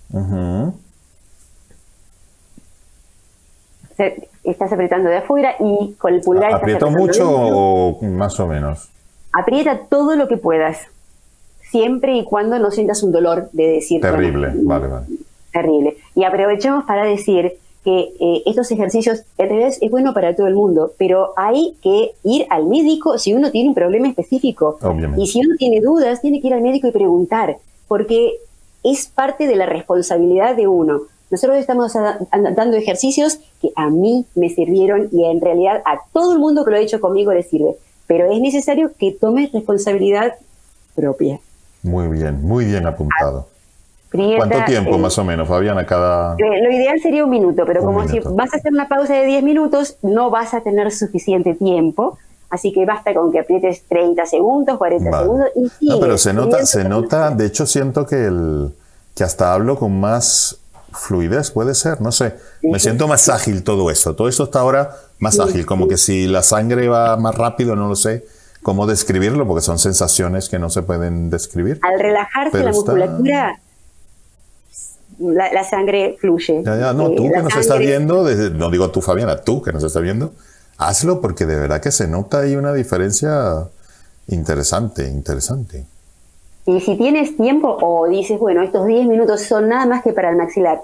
estás 4.43 4.71
apretando 4.73 5.09
de 5.09 5.17
afuera 5.17 5.55
y 5.59 5.93
con 5.93 6.13
el 6.13 6.21
pulgar... 6.21 6.53
¿Aprieto 6.53 6.89
mucho 6.89 7.29
o 7.29 8.01
más 8.01 8.39
o 8.39 8.47
menos? 8.47 8.89
Aprieta 9.31 9.85
todo 9.89 10.15
lo 10.15 10.27
que 10.27 10.37
puedas, 10.37 10.87
siempre 11.61 12.17
y 12.17 12.25
cuando 12.25 12.59
no 12.59 12.71
sientas 12.71 13.03
un 13.03 13.11
dolor 13.11 13.49
de 13.51 13.67
decir... 13.67 14.01
Terrible, 14.01 14.51
vale, 14.55 14.87
vale. 14.87 15.05
Terrible. 15.51 15.97
Y 16.15 16.23
aprovechemos 16.23 16.83
para 16.85 17.05
decir 17.05 17.57
que 17.83 18.13
eh, 18.19 18.43
estos 18.45 18.71
ejercicios 18.71 19.23
en 19.37 19.49
realidad 19.49 19.73
es 19.79 19.91
bueno 19.91 20.13
para 20.13 20.35
todo 20.35 20.47
el 20.47 20.55
mundo, 20.55 20.93
pero 20.97 21.33
hay 21.35 21.75
que 21.81 22.11
ir 22.23 22.45
al 22.49 22.65
médico 22.65 23.17
si 23.17 23.33
uno 23.33 23.51
tiene 23.51 23.69
un 23.69 23.75
problema 23.75 24.07
específico. 24.07 24.77
Obviamente. 24.81 25.21
Y 25.21 25.27
si 25.27 25.39
uno 25.39 25.55
tiene 25.57 25.81
dudas, 25.81 26.21
tiene 26.21 26.41
que 26.41 26.47
ir 26.47 26.53
al 26.53 26.61
médico 26.61 26.87
y 26.87 26.91
preguntar, 26.91 27.57
porque 27.87 28.37
es 28.83 29.07
parte 29.07 29.47
de 29.47 29.55
la 29.55 29.65
responsabilidad 29.65 30.55
de 30.55 30.67
uno. 30.67 31.01
Nosotros 31.29 31.57
estamos 31.57 31.93
dando 31.93 32.77
ejercicios 32.77 33.39
que 33.59 33.71
a 33.75 33.89
mí 33.89 34.25
me 34.35 34.49
sirvieron 34.49 35.09
y 35.11 35.25
en 35.25 35.41
realidad 35.41 35.81
a 35.85 35.99
todo 36.11 36.33
el 36.33 36.39
mundo 36.39 36.63
que 36.63 36.71
lo 36.71 36.77
ha 36.77 36.79
hecho 36.79 37.01
conmigo 37.01 37.33
le 37.33 37.43
sirve. 37.43 37.75
Pero 38.05 38.31
es 38.31 38.39
necesario 38.39 38.91
que 38.99 39.11
tomes 39.11 39.51
responsabilidad 39.51 40.35
propia. 40.95 41.39
Muy 41.81 42.07
bien, 42.07 42.43
muy 42.43 42.65
bien 42.65 42.85
apuntado. 42.85 43.47
¿Cuánto 44.13 44.63
tiempo 44.65 44.97
más 44.97 45.17
o 45.17 45.23
menos, 45.23 45.47
Fabiana, 45.47 45.85
cada...? 45.85 46.35
Eh, 46.37 46.61
lo 46.63 46.71
ideal 46.71 46.99
sería 47.01 47.23
un 47.23 47.31
minuto, 47.31 47.63
pero 47.65 47.81
como 47.81 48.07
si 48.07 48.19
vas 48.19 48.53
a 48.53 48.57
hacer 48.57 48.71
una 48.71 48.87
pausa 48.87 49.15
de 49.15 49.25
10 49.25 49.43
minutos, 49.43 49.97
no 50.03 50.29
vas 50.29 50.53
a 50.53 50.61
tener 50.61 50.91
suficiente 50.91 51.55
tiempo. 51.55 52.17
Así 52.49 52.71
que 52.71 52.85
basta 52.85 53.13
con 53.15 53.31
que 53.31 53.39
aprietes 53.39 53.83
30 53.89 54.27
segundos, 54.27 54.77
40 54.77 55.19
segundos 55.19 55.47
y 55.81 55.87
No, 55.87 55.99
pero 55.99 56.19
se 56.19 56.33
nota, 56.33 56.65
se 56.67 56.83
nota, 56.83 57.31
de 57.31 57.47
hecho 57.47 57.65
siento 57.65 58.05
que, 58.05 58.25
el, 58.25 58.71
que 59.15 59.23
hasta 59.23 59.53
hablo 59.53 59.77
con 59.79 59.99
más 59.99 60.59
fluidez, 60.91 61.49
puede 61.49 61.73
ser, 61.73 61.99
no 61.99 62.11
sé. 62.11 62.35
Me 62.61 62.79
siento 62.79 63.07
más 63.07 63.27
ágil 63.29 63.63
todo 63.63 63.89
esto. 63.89 64.15
Todo 64.15 64.27
esto 64.27 64.43
está 64.43 64.59
ahora 64.59 64.91
más 65.17 65.39
ágil, 65.39 65.65
como 65.65 65.87
que 65.87 65.97
si 65.97 66.27
la 66.27 66.43
sangre 66.43 66.87
va 66.87 67.17
más 67.17 67.33
rápido, 67.33 67.75
no 67.75 67.87
lo 67.87 67.95
sé 67.95 68.23
cómo 68.61 68.87
describirlo, 68.87 69.45
porque 69.45 69.61
son 69.61 69.77
sensaciones 69.77 70.49
que 70.49 70.57
no 70.57 70.69
se 70.69 70.81
pueden 70.81 71.29
describir. 71.29 71.79
Al 71.81 71.99
relajarse 71.99 72.63
la 72.63 72.71
musculatura, 72.71 73.59
la, 75.19 75.63
sangre 75.63 76.17
fluye. 76.19 76.63
Ya, 76.63 76.77
ya, 76.77 76.93
no, 76.93 77.11
tú 77.11 77.29
que 77.31 77.41
nos 77.41 77.55
estás 77.55 77.79
viendo, 77.79 78.25
no 78.53 78.69
digo 78.69 78.91
tú, 78.91 79.01
Fabiana, 79.01 79.41
tú 79.41 79.61
que 79.61 79.71
nos 79.71 79.83
estás 79.83 80.01
viendo, 80.01 80.33
hazlo 80.77 81.21
porque 81.21 81.45
de 81.45 81.55
verdad 81.55 81.81
que 81.81 81.91
se 81.91 82.07
nota 82.07 82.39
ahí 82.39 82.55
una 82.55 82.73
diferencia 82.73 83.67
interesante, 84.27 85.07
interesante. 85.07 85.85
Y 86.65 86.79
si 86.79 86.97
tienes 86.97 87.35
tiempo 87.35 87.77
o 87.81 88.07
dices, 88.07 88.39
bueno, 88.39 88.63
estos 88.63 88.87
10 88.87 89.07
minutos 89.07 89.41
son 89.41 89.67
nada 89.69 89.85
más 89.85 90.03
que 90.03 90.13
para 90.13 90.29
el 90.29 90.37
maxilar, 90.37 90.79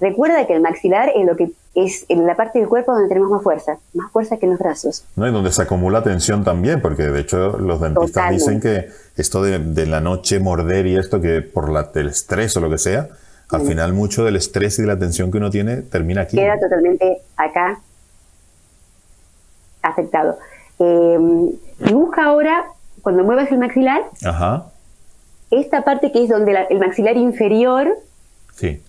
recuerda 0.00 0.46
que 0.46 0.54
el 0.54 0.60
maxilar 0.60 1.10
es 1.14 1.24
lo 1.24 1.36
que 1.36 1.52
es 1.74 2.04
en 2.08 2.26
la 2.26 2.36
parte 2.36 2.58
del 2.58 2.68
cuerpo 2.68 2.92
donde 2.92 3.08
tenemos 3.08 3.30
más 3.30 3.42
fuerza, 3.42 3.78
más 3.94 4.12
fuerza 4.12 4.36
que 4.36 4.44
en 4.44 4.50
los 4.50 4.58
brazos. 4.58 5.04
No, 5.16 5.26
y 5.26 5.32
donde 5.32 5.50
se 5.52 5.62
acumula 5.62 6.02
tensión 6.02 6.44
también, 6.44 6.82
porque 6.82 7.04
de 7.04 7.20
hecho 7.20 7.56
los 7.58 7.80
dentistas 7.80 8.30
dicen 8.30 8.60
que 8.60 8.88
esto 9.16 9.42
de, 9.42 9.86
la 9.86 10.00
noche 10.00 10.38
morder 10.38 10.86
y 10.86 10.96
esto, 10.96 11.20
que 11.20 11.40
por 11.40 11.70
la, 11.70 11.90
el 11.94 12.08
estrés 12.08 12.54
o 12.56 12.60
lo 12.60 12.68
que 12.68 12.78
sea, 12.78 13.08
al 13.52 13.62
final 13.62 13.92
mucho 13.92 14.24
del 14.24 14.36
estrés 14.36 14.78
y 14.78 14.82
de 14.82 14.88
la 14.88 14.98
tensión 14.98 15.30
que 15.30 15.38
uno 15.38 15.50
tiene 15.50 15.78
termina 15.82 16.22
aquí. 16.22 16.36
Queda 16.36 16.58
totalmente 16.58 17.18
acá 17.36 17.80
afectado. 19.82 20.38
Eh, 20.78 21.18
y 21.86 21.92
busca 21.92 22.24
ahora, 22.24 22.64
cuando 23.02 23.24
muevas 23.24 23.50
el 23.50 23.58
maxilar, 23.58 24.02
Ajá 24.24 24.66
esta 25.52 25.82
parte 25.82 26.10
que 26.10 26.24
es 26.24 26.30
donde 26.30 26.66
el 26.70 26.78
maxilar 26.78 27.16
inferior 27.16 27.98
se 28.54 28.80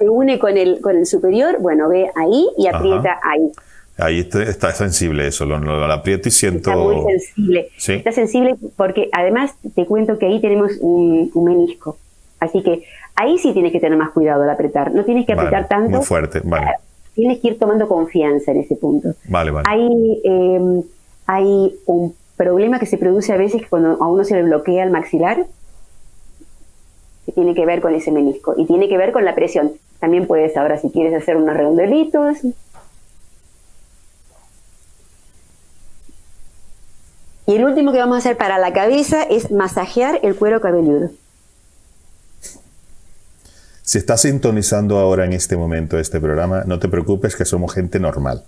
une 0.00 0.38
con 0.38 0.56
el, 0.56 0.80
con 0.80 0.96
el 0.96 1.06
superior, 1.06 1.58
bueno, 1.60 1.88
ve 1.88 2.10
ahí 2.16 2.46
y 2.58 2.66
aprieta 2.66 3.20
ahí. 3.22 3.52
Ahí 3.96 4.20
está, 4.20 4.72
sensible 4.72 5.26
eso, 5.26 5.44
lo, 5.44 5.58
lo, 5.58 5.92
aprieto 5.92 6.28
y 6.28 6.32
siento... 6.32 6.70
Está 6.70 6.82
muy 6.82 7.12
sensible. 7.18 7.68
Está 7.76 8.12
sensible 8.12 8.56
porque 8.76 9.08
además 9.12 9.54
te 9.74 9.86
cuento 9.86 10.18
que 10.18 10.26
ahí 10.26 10.40
tenemos 10.40 10.72
un, 10.80 11.30
menisco. 11.34 11.98
Así 12.38 12.62
que 12.62 12.84
ahí 13.18 13.36
sí 13.38 13.52
tienes 13.52 13.72
que 13.72 13.80
tener 13.80 13.98
más 13.98 14.10
cuidado 14.10 14.44
al 14.44 14.50
apretar. 14.50 14.94
No 14.94 15.04
tienes 15.04 15.26
que 15.26 15.32
apretar 15.32 15.68
tanto. 15.68 15.96
Muy 15.96 16.06
fuerte, 16.06 16.40
vale. 16.44 16.66
Eh, 16.66 16.74
tienes 17.14 17.40
que 17.40 17.48
ir 17.48 17.58
tomando 17.58 17.88
confianza 17.88 18.52
en 18.52 18.60
ese 18.60 18.76
punto. 18.76 19.14
Vale, 19.28 19.50
vale. 19.50 19.68
Hay, 19.68 20.20
em, 20.24 20.82
hay 21.26 21.74
un 21.86 22.14
problema 22.36 22.78
que 22.78 22.86
se 22.86 22.96
produce 22.96 23.32
a 23.32 23.36
veces 23.36 23.62
cuando 23.68 24.02
a 24.02 24.08
uno 24.08 24.22
se 24.22 24.36
le 24.36 24.44
bloquea 24.44 24.84
el 24.84 24.90
maxilar 24.90 25.46
que 27.26 27.32
tiene 27.32 27.54
que 27.54 27.66
ver 27.66 27.80
con 27.80 27.94
ese 27.94 28.12
menisco 28.12 28.54
y 28.56 28.66
tiene 28.66 28.88
que 28.88 28.96
ver 28.96 29.12
con 29.12 29.24
la 29.24 29.34
presión. 29.34 29.72
También 29.98 30.26
puedes 30.26 30.56
ahora, 30.56 30.78
si 30.78 30.90
quieres, 30.90 31.12
hacer 31.20 31.36
unos 31.36 31.56
redondelitos. 31.56 32.38
Y 37.46 37.56
el 37.56 37.64
último 37.64 37.90
que 37.92 37.98
vamos 37.98 38.14
a 38.14 38.18
hacer 38.18 38.36
para 38.36 38.58
la 38.58 38.72
cabeza 38.72 39.24
es 39.24 39.50
masajear 39.50 40.20
el 40.22 40.36
cuero 40.36 40.60
cabelludo. 40.60 41.10
Si 43.88 43.96
estás 43.96 44.20
sintonizando 44.20 44.98
ahora 44.98 45.24
en 45.24 45.32
este 45.32 45.56
momento 45.56 45.98
este 45.98 46.20
programa, 46.20 46.62
no 46.66 46.78
te 46.78 46.90
preocupes 46.90 47.34
que 47.34 47.46
somos 47.46 47.72
gente 47.72 47.98
normal. 47.98 48.44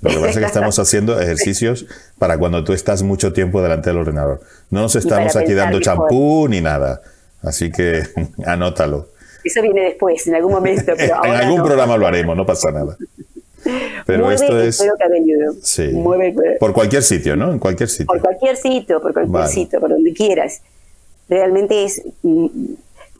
Lo 0.00 0.10
que 0.10 0.16
pasa 0.18 0.28
es 0.28 0.38
que 0.38 0.44
estamos 0.46 0.78
haciendo 0.78 1.20
ejercicios 1.20 1.86
para 2.20 2.38
cuando 2.38 2.62
tú 2.62 2.72
estás 2.72 3.02
mucho 3.02 3.32
tiempo 3.32 3.60
delante 3.60 3.90
del 3.90 3.98
ordenador. 3.98 4.42
No 4.70 4.82
nos 4.82 4.94
estamos 4.94 5.34
aquí 5.34 5.54
dando 5.54 5.80
champú 5.80 6.46
ni 6.46 6.60
nada. 6.60 7.02
Así 7.42 7.72
que 7.72 8.04
anótalo. 8.46 9.08
Eso 9.42 9.60
viene 9.60 9.86
después, 9.86 10.24
en 10.28 10.36
algún 10.36 10.52
momento. 10.52 10.92
Pero 10.96 11.16
en 11.24 11.32
algún 11.32 11.64
programa 11.64 11.96
lo 11.96 12.06
haremos, 12.06 12.36
no 12.36 12.46
pasa 12.46 12.70
nada. 12.70 12.96
Pero 14.06 14.30
esto 14.30 14.60
es. 14.60 14.80
Sí. 15.62 16.00
Por 16.60 16.72
cualquier 16.72 17.02
sitio, 17.02 17.34
¿no? 17.34 17.50
En 17.50 17.58
cualquier 17.58 17.88
sitio. 17.88 18.06
Por 18.06 18.20
cualquier 18.20 18.56
sitio, 18.56 19.02
por 19.02 19.12
cualquier 19.12 19.48
sitio, 19.48 19.80
por 19.80 19.90
donde 19.90 20.12
quieras. 20.12 20.62
Realmente 21.28 21.82
es, 21.82 22.02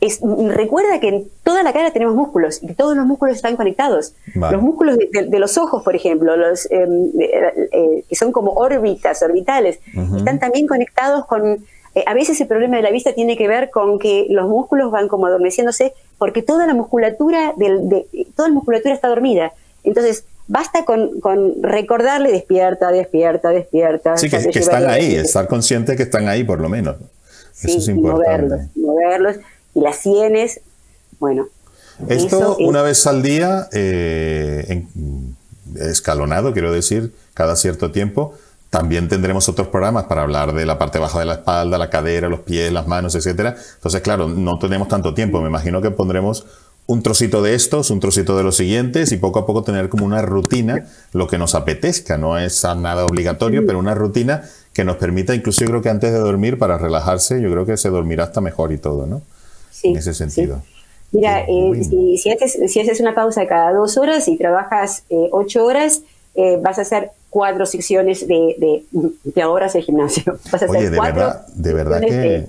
es. 0.07 0.21
Recuerda 0.23 1.01
que 1.01 1.09
en 1.09 1.29
toda 1.43 1.63
la 1.63 1.73
cara 1.73 1.93
tenemos 1.93 2.15
músculos 2.15 2.63
y 2.63 2.73
todos 2.75 2.97
los 2.97 3.07
músculos 3.07 3.37
están 3.37 3.57
conectados. 3.57 4.15
Los 4.35 4.63
músculos 4.63 4.97
de, 4.99 5.39
los 5.39 5.59
ojos, 5.59 5.83
por 5.83 5.95
ejemplo, 5.95 6.37
los 6.37 6.71
em, 6.71 7.11
eh, 7.21 8.05
que 8.09 8.17
son 8.17 8.33
como 8.33 8.53
órbitas 8.53 9.23
orbitales, 9.23 9.81
están 10.17 10.39
también 10.39 10.67
conectados 10.67 11.27
con 11.27 11.65
eh, 11.97 12.05
a 12.07 12.13
veces 12.13 12.39
el 12.43 12.47
problema 12.47 12.77
de 12.77 12.83
la 12.83 12.91
vista 12.91 13.15
tiene 13.15 13.39
que 13.39 13.49
ver 13.49 13.71
con 13.71 13.99
que 13.99 14.27
los 14.29 14.47
músculos 14.49 14.91
van 14.91 15.09
como 15.09 15.27
adormeciéndose 15.27 15.95
porque 16.19 16.43
toda 16.43 16.67
la 16.67 16.75
musculatura, 16.75 17.55
del, 17.57 17.89
de, 17.89 18.07
toda 18.37 18.51
la 18.51 18.55
musculatura 18.55 18.95
está 18.95 19.09
dormida. 19.09 19.55
Entonces, 19.83 20.25
basta 20.47 20.85
con, 20.85 21.11
recordarle 21.63 22.31
despierta, 22.31 22.93
despierta, 22.93 23.49
despierta. 23.49 24.19
Sí, 24.19 24.29
que, 24.29 24.37
están 24.37 24.91
ahí, 24.91 25.15
estar 25.15 25.49
consciente 25.49 25.97
que 25.97 26.03
están 26.03 26.29
ahí 26.29 26.45
por 26.45 26.61
lo 26.61 26.69
menos. 26.69 26.97
Eso 27.63 27.79
es 27.79 27.89
importante. 27.89 28.69
Moverlos, 28.75 28.77
moverlos. 28.77 29.37
Y 29.77 29.81
las 29.83 29.99
sienes, 29.99 30.63
bueno. 31.21 31.49
Esto 32.09 32.57
una 32.61 32.81
vez 32.81 33.07
al 33.07 33.23
día, 33.23 33.69
eh, 33.73 34.87
escalonado, 35.79 36.55
quiero 36.55 36.73
decir, 36.73 37.13
cada 37.35 37.57
cierto 37.57 37.91
tiempo, 37.91 38.33
también 38.71 39.09
tendremos 39.09 39.51
otros 39.51 39.69
programas 39.69 40.05
para 40.05 40.23
hablar 40.23 40.55
de 40.55 40.65
la 40.65 40.79
parte 40.79 40.99
baja 40.99 41.19
de 41.19 41.27
la 41.27 41.35
espalda, 41.35 41.77
la 41.77 41.91
cadera, 41.91 42.31
los 42.31 42.41
pies, 42.41 42.73
las 42.73 42.87
manos, 42.87 43.15
etcétera. 43.17 43.55
Entonces, 43.75 44.01
claro, 44.01 44.29
no 44.29 44.59
tenemos 44.59 44.89
tanto 44.89 45.13
tiempo. 45.13 45.43
Me 45.43 45.49
imagino 45.49 45.83
que 45.83 45.91
pondremos 45.91 46.47
un 46.87 47.03
trocito 47.03 47.43
de 47.43 47.55
estos, 47.55 47.91
un 47.91 48.01
trocito 48.01 48.35
de 48.39 48.45
los 48.45 48.57
siguientes 48.57 49.13
y 49.13 49.19
poco 49.19 49.41
a 49.41 49.47
poco 49.47 49.63
tener 49.63 49.91
como 49.91 50.07
una 50.07 50.23
rutina, 50.23 50.87
lo 51.13 51.27
que 51.27 51.37
nos 51.37 51.55
apetezca. 51.55 52.17
No 52.17 52.39
es 52.39 52.65
nada 52.65 53.05
obligatorio, 53.05 53.67
pero 53.67 53.79
una 53.79 53.95
rutina 53.95 54.43
que 54.73 54.85
nos 54.85 54.97
permita, 54.97 55.35
incluso 55.35 55.61
yo 55.61 55.67
creo 55.67 55.83
que 55.83 55.91
antes 55.91 56.13
de 56.13 56.19
dormir, 56.19 56.59
para 56.59 56.79
relajarse, 56.79 57.43
yo 57.43 57.51
creo 57.51 57.67
que 57.67 57.77
se 57.77 57.91
dormirá 57.91 58.25
hasta 58.25 58.41
mejor 58.41 58.73
y 58.73 58.79
todo, 58.79 59.07
¿no? 59.07 59.21
Sí, 59.77 59.89
en 59.89 59.97
ese 59.97 60.15
sentido. 60.15 60.63
Mira, 61.13 61.41
eh, 61.41 62.17
si, 62.19 62.31
haces, 62.31 63.01
una 63.01 63.15
pausa 63.15 63.47
cada 63.47 63.73
dos 63.73 63.97
horas 63.99 64.27
y 64.29 64.37
trabajas 64.37 65.05
eh, 65.11 65.29
ocho 65.33 65.65
horas, 65.65 66.03
eh, 66.35 66.59
vas 66.61 66.79
a 66.79 66.83
hacer 66.83 67.11
cuatro 67.31 67.67
secciones 67.67 68.27
de, 68.27 68.85
de, 69.25 69.45
horas 69.45 69.75
de 69.75 69.83
gimnasio. 69.83 70.39
Oye, 70.69 70.91
de 70.91 71.01
verdad, 71.01 71.47
de 71.55 71.75
verdad 71.75 72.01
que... 72.01 72.47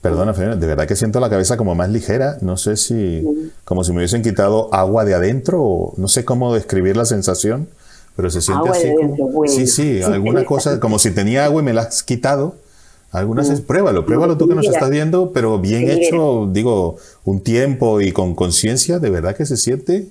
Perdona, 0.00 0.32
de 0.32 0.66
verdad 0.66 0.88
que 0.88 0.96
siento 0.96 1.20
la 1.20 1.30
cabeza 1.30 1.56
como 1.56 1.76
más 1.76 1.88
ligera. 1.88 2.38
No 2.40 2.56
sé 2.56 2.76
si... 2.76 3.24
Como 3.64 3.84
si 3.84 3.92
me 3.92 3.98
hubiesen 3.98 4.22
quitado 4.22 4.72
agua 4.74 5.04
de 5.04 5.14
adentro 5.14 5.62
o 5.62 5.94
no 5.96 6.08
sé 6.08 6.24
cómo 6.24 6.52
describir 6.54 6.96
la 6.96 7.04
sensación. 7.04 7.68
pero 8.16 8.28
se 8.30 8.40
siente 8.40 8.68
así. 8.68 8.88
sí, 9.46 9.66
sí, 9.68 10.02
alguna 10.02 10.44
cosa, 10.44 10.80
como 10.80 10.98
si 10.98 11.12
tenía 11.12 11.44
agua 11.44 11.62
y 11.62 11.64
me 11.64 11.72
la 11.72 11.82
has 11.82 12.02
quitado. 12.02 12.56
Algunas 13.12 13.50
es, 13.50 13.60
pruébalo, 13.60 14.06
pruébalo 14.06 14.38
tú 14.38 14.48
que 14.48 14.54
nos 14.54 14.66
estás 14.66 14.88
viendo, 14.88 15.32
pero 15.32 15.58
bien 15.58 15.90
hecho, 15.90 16.48
digo, 16.50 16.96
un 17.24 17.40
tiempo 17.40 18.00
y 18.00 18.10
con 18.10 18.34
conciencia, 18.34 18.98
de 18.98 19.10
verdad 19.10 19.36
que 19.36 19.44
se 19.44 19.58
siente. 19.58 20.08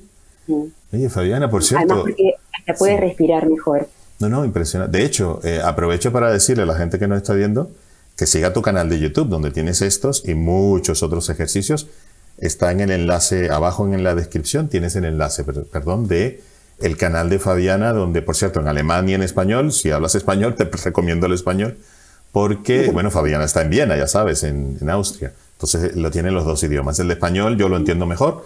Oye, 0.94 1.10
Fabiana, 1.10 1.50
por 1.50 1.64
cierto. 1.64 1.86
Además 1.86 2.04
porque 2.04 2.34
hasta 2.60 2.74
puedes 2.76 3.00
respirar 3.00 3.50
mejor. 3.50 3.88
No, 4.20 4.30
no, 4.30 4.46
impresionante. 4.46 5.00
De 5.00 5.04
hecho, 5.04 5.40
eh, 5.44 5.60
aprovecho 5.64 6.12
para 6.12 6.32
decirle 6.32 6.64
a 6.64 6.68
la 6.68 6.76
gente 6.76 7.00
que 7.00 7.08
nos 7.08 7.18
está 7.18 7.34
viendo 7.34 7.72
que 8.16 8.28
siga 8.28 8.54
tu 8.54 8.62
canal 8.62 8.88
de 8.88 9.00
YouTube, 9.00 9.30
donde 9.30 9.50
tienes 9.50 9.82
estos 9.82 10.28
y 10.28 10.36
muchos 10.36 11.02
otros 11.02 11.30
ejercicios. 11.30 11.88
Está 12.38 12.72
en 12.72 12.82
el 12.82 12.92
enlace, 12.92 13.50
abajo 13.50 13.92
en 13.92 14.04
la 14.04 14.14
descripción 14.14 14.68
tienes 14.68 14.96
el 14.96 15.06
enlace, 15.06 15.44
perdón, 15.44 16.08
de 16.08 16.42
el 16.80 16.98
canal 16.98 17.30
de 17.30 17.40
Fabiana, 17.40 17.94
donde, 17.94 18.22
por 18.22 18.36
cierto, 18.36 18.60
en 18.60 18.68
alemán 18.68 19.10
y 19.10 19.16
en 19.16 19.24
español, 19.24 19.72
si 19.72 19.90
hablas 19.90 20.14
español, 20.14 20.56
te 20.56 20.66
recomiendo 20.84 21.26
el 21.26 21.34
español, 21.34 21.78
porque, 22.32 22.92
bueno, 22.92 23.12
Fabiana 23.12 23.44
está 23.44 23.62
en 23.62 23.70
Viena, 23.70 23.98
ya 23.98 24.08
sabes, 24.08 24.44
en, 24.44 24.78
en 24.80 24.90
Austria. 24.90 25.34
Entonces 25.54 25.96
lo 25.96 26.10
tiene 26.10 26.32
los 26.32 26.46
dos 26.46 26.64
idiomas. 26.64 27.00
El 27.00 27.12
español 27.12 27.58
yo 27.58 27.70
lo 27.70 27.78
entiendo 27.78 28.06
mejor 28.06 28.46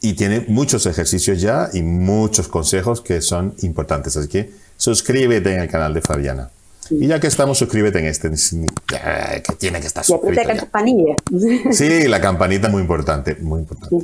y 0.00 0.14
tiene 0.14 0.44
muchos 0.48 0.86
ejercicios 0.86 1.40
ya 1.40 1.68
y 1.72 1.82
muchos 1.82 2.48
consejos 2.48 3.00
que 3.00 3.20
son 3.20 3.54
importantes. 3.62 4.16
Así 4.16 4.28
que 4.28 4.50
suscríbete 4.76 5.52
en 5.52 5.60
el 5.60 5.68
canal 5.68 5.92
de 5.94 6.00
Fabiana. 6.00 6.50
Y 6.90 7.08
ya 7.08 7.18
que 7.18 7.26
estamos, 7.26 7.58
suscríbete 7.58 7.98
en 7.98 8.06
este, 8.06 8.30
que 8.30 9.52
tiene 9.58 9.80
que 9.80 9.86
estar 9.88 10.04
suscrito. 10.04 10.42
la 10.44 10.56
campanilla. 10.56 11.16
Sí, 11.72 12.06
la 12.06 12.20
campanita 12.20 12.68
muy 12.68 12.80
importante, 12.80 13.36
muy 13.40 13.60
importante. 13.60 13.96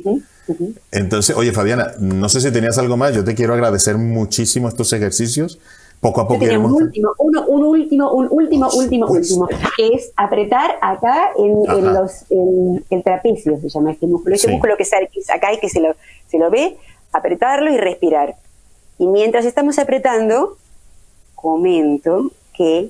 Entonces, 0.91 1.35
oye 1.35 1.53
Fabiana, 1.53 1.93
no 1.99 2.27
sé 2.27 2.41
si 2.41 2.51
tenías 2.51 2.77
algo 2.77 2.97
más, 2.97 3.15
yo 3.15 3.23
te 3.23 3.35
quiero 3.35 3.53
agradecer 3.53 3.97
muchísimo 3.97 4.67
estos 4.67 4.91
ejercicios. 4.91 5.59
Poco 6.03 6.19
a 6.19 6.27
poco. 6.27 6.43
un 6.43 6.73
último, 6.73 7.13
uno, 7.17 7.45
un 7.47 7.63
último, 7.63 8.11
un 8.11 8.27
último, 8.29 8.69
último, 8.75 9.07
pues. 9.07 9.31
último, 9.31 9.47
que 9.77 9.87
es 9.87 10.11
apretar 10.17 10.77
acá 10.81 11.31
en, 11.37 11.93
los, 11.93 12.29
en 12.29 12.83
el 12.89 13.03
trapecio, 13.03 13.57
se 13.57 13.69
llama 13.69 13.93
este 13.93 14.07
músculo. 14.07 14.35
Este 14.35 14.51
músculo 14.51 14.75
que 14.75 14.83
sale 14.83 15.09
acá 15.33 15.53
y 15.53 15.59
que 15.59 15.69
se 15.69 15.79
lo, 15.79 15.95
se 16.27 16.37
lo 16.37 16.49
ve, 16.49 16.75
apretarlo 17.13 17.71
y 17.71 17.77
respirar. 17.77 18.35
Y 18.97 19.07
mientras 19.07 19.45
estamos 19.45 19.79
apretando, 19.79 20.57
comento 21.35 22.31
que 22.53 22.89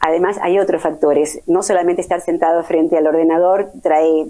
además 0.00 0.36
hay 0.42 0.58
otros 0.58 0.82
factores. 0.82 1.40
No 1.46 1.62
solamente 1.62 2.02
estar 2.02 2.20
sentado 2.20 2.64
frente 2.64 2.96
al 2.96 3.06
ordenador 3.06 3.70
trae, 3.80 4.26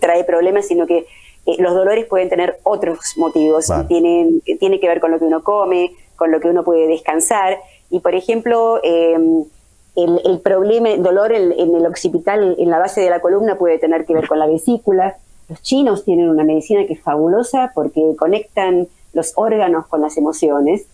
trae 0.00 0.24
problemas, 0.24 0.66
sino 0.66 0.88
que 0.88 1.06
eh, 1.46 1.56
los 1.58 1.74
dolores 1.74 2.06
pueden 2.06 2.28
tener 2.28 2.58
otros 2.64 2.98
motivos. 3.16 3.70
Tienen, 3.86 4.40
tiene 4.58 4.80
que 4.80 4.88
ver 4.88 4.98
con 5.00 5.12
lo 5.12 5.20
que 5.20 5.26
uno 5.26 5.44
come, 5.44 5.92
con 6.16 6.30
lo 6.30 6.40
que 6.40 6.48
uno 6.48 6.64
puede 6.64 6.86
descansar. 6.86 7.58
Y 7.90 8.00
por 8.00 8.14
ejemplo, 8.14 8.80
em, 8.82 9.44
el, 9.96 10.40
problema, 10.40 10.90
el 10.90 11.02
dolor 11.02 11.32
en, 11.32 11.52
el 11.52 11.86
occipital, 11.86 12.56
en 12.58 12.70
la 12.70 12.78
base 12.78 13.00
de 13.00 13.10
la 13.10 13.20
columna, 13.20 13.56
puede 13.56 13.78
tener 13.78 14.04
que 14.04 14.14
ver 14.14 14.26
con 14.26 14.38
la 14.38 14.46
vesícula. 14.46 15.16
Los 15.48 15.62
chinos 15.62 16.04
tienen 16.04 16.28
una 16.28 16.44
medicina 16.44 16.86
que 16.86 16.94
es 16.94 17.02
fabulosa 17.02 17.70
porque 17.74 18.02
conectan 18.18 18.88
los 19.12 19.32
órganos 19.36 19.86
con 19.86 20.00
las 20.00 20.16
emociones. 20.16 20.86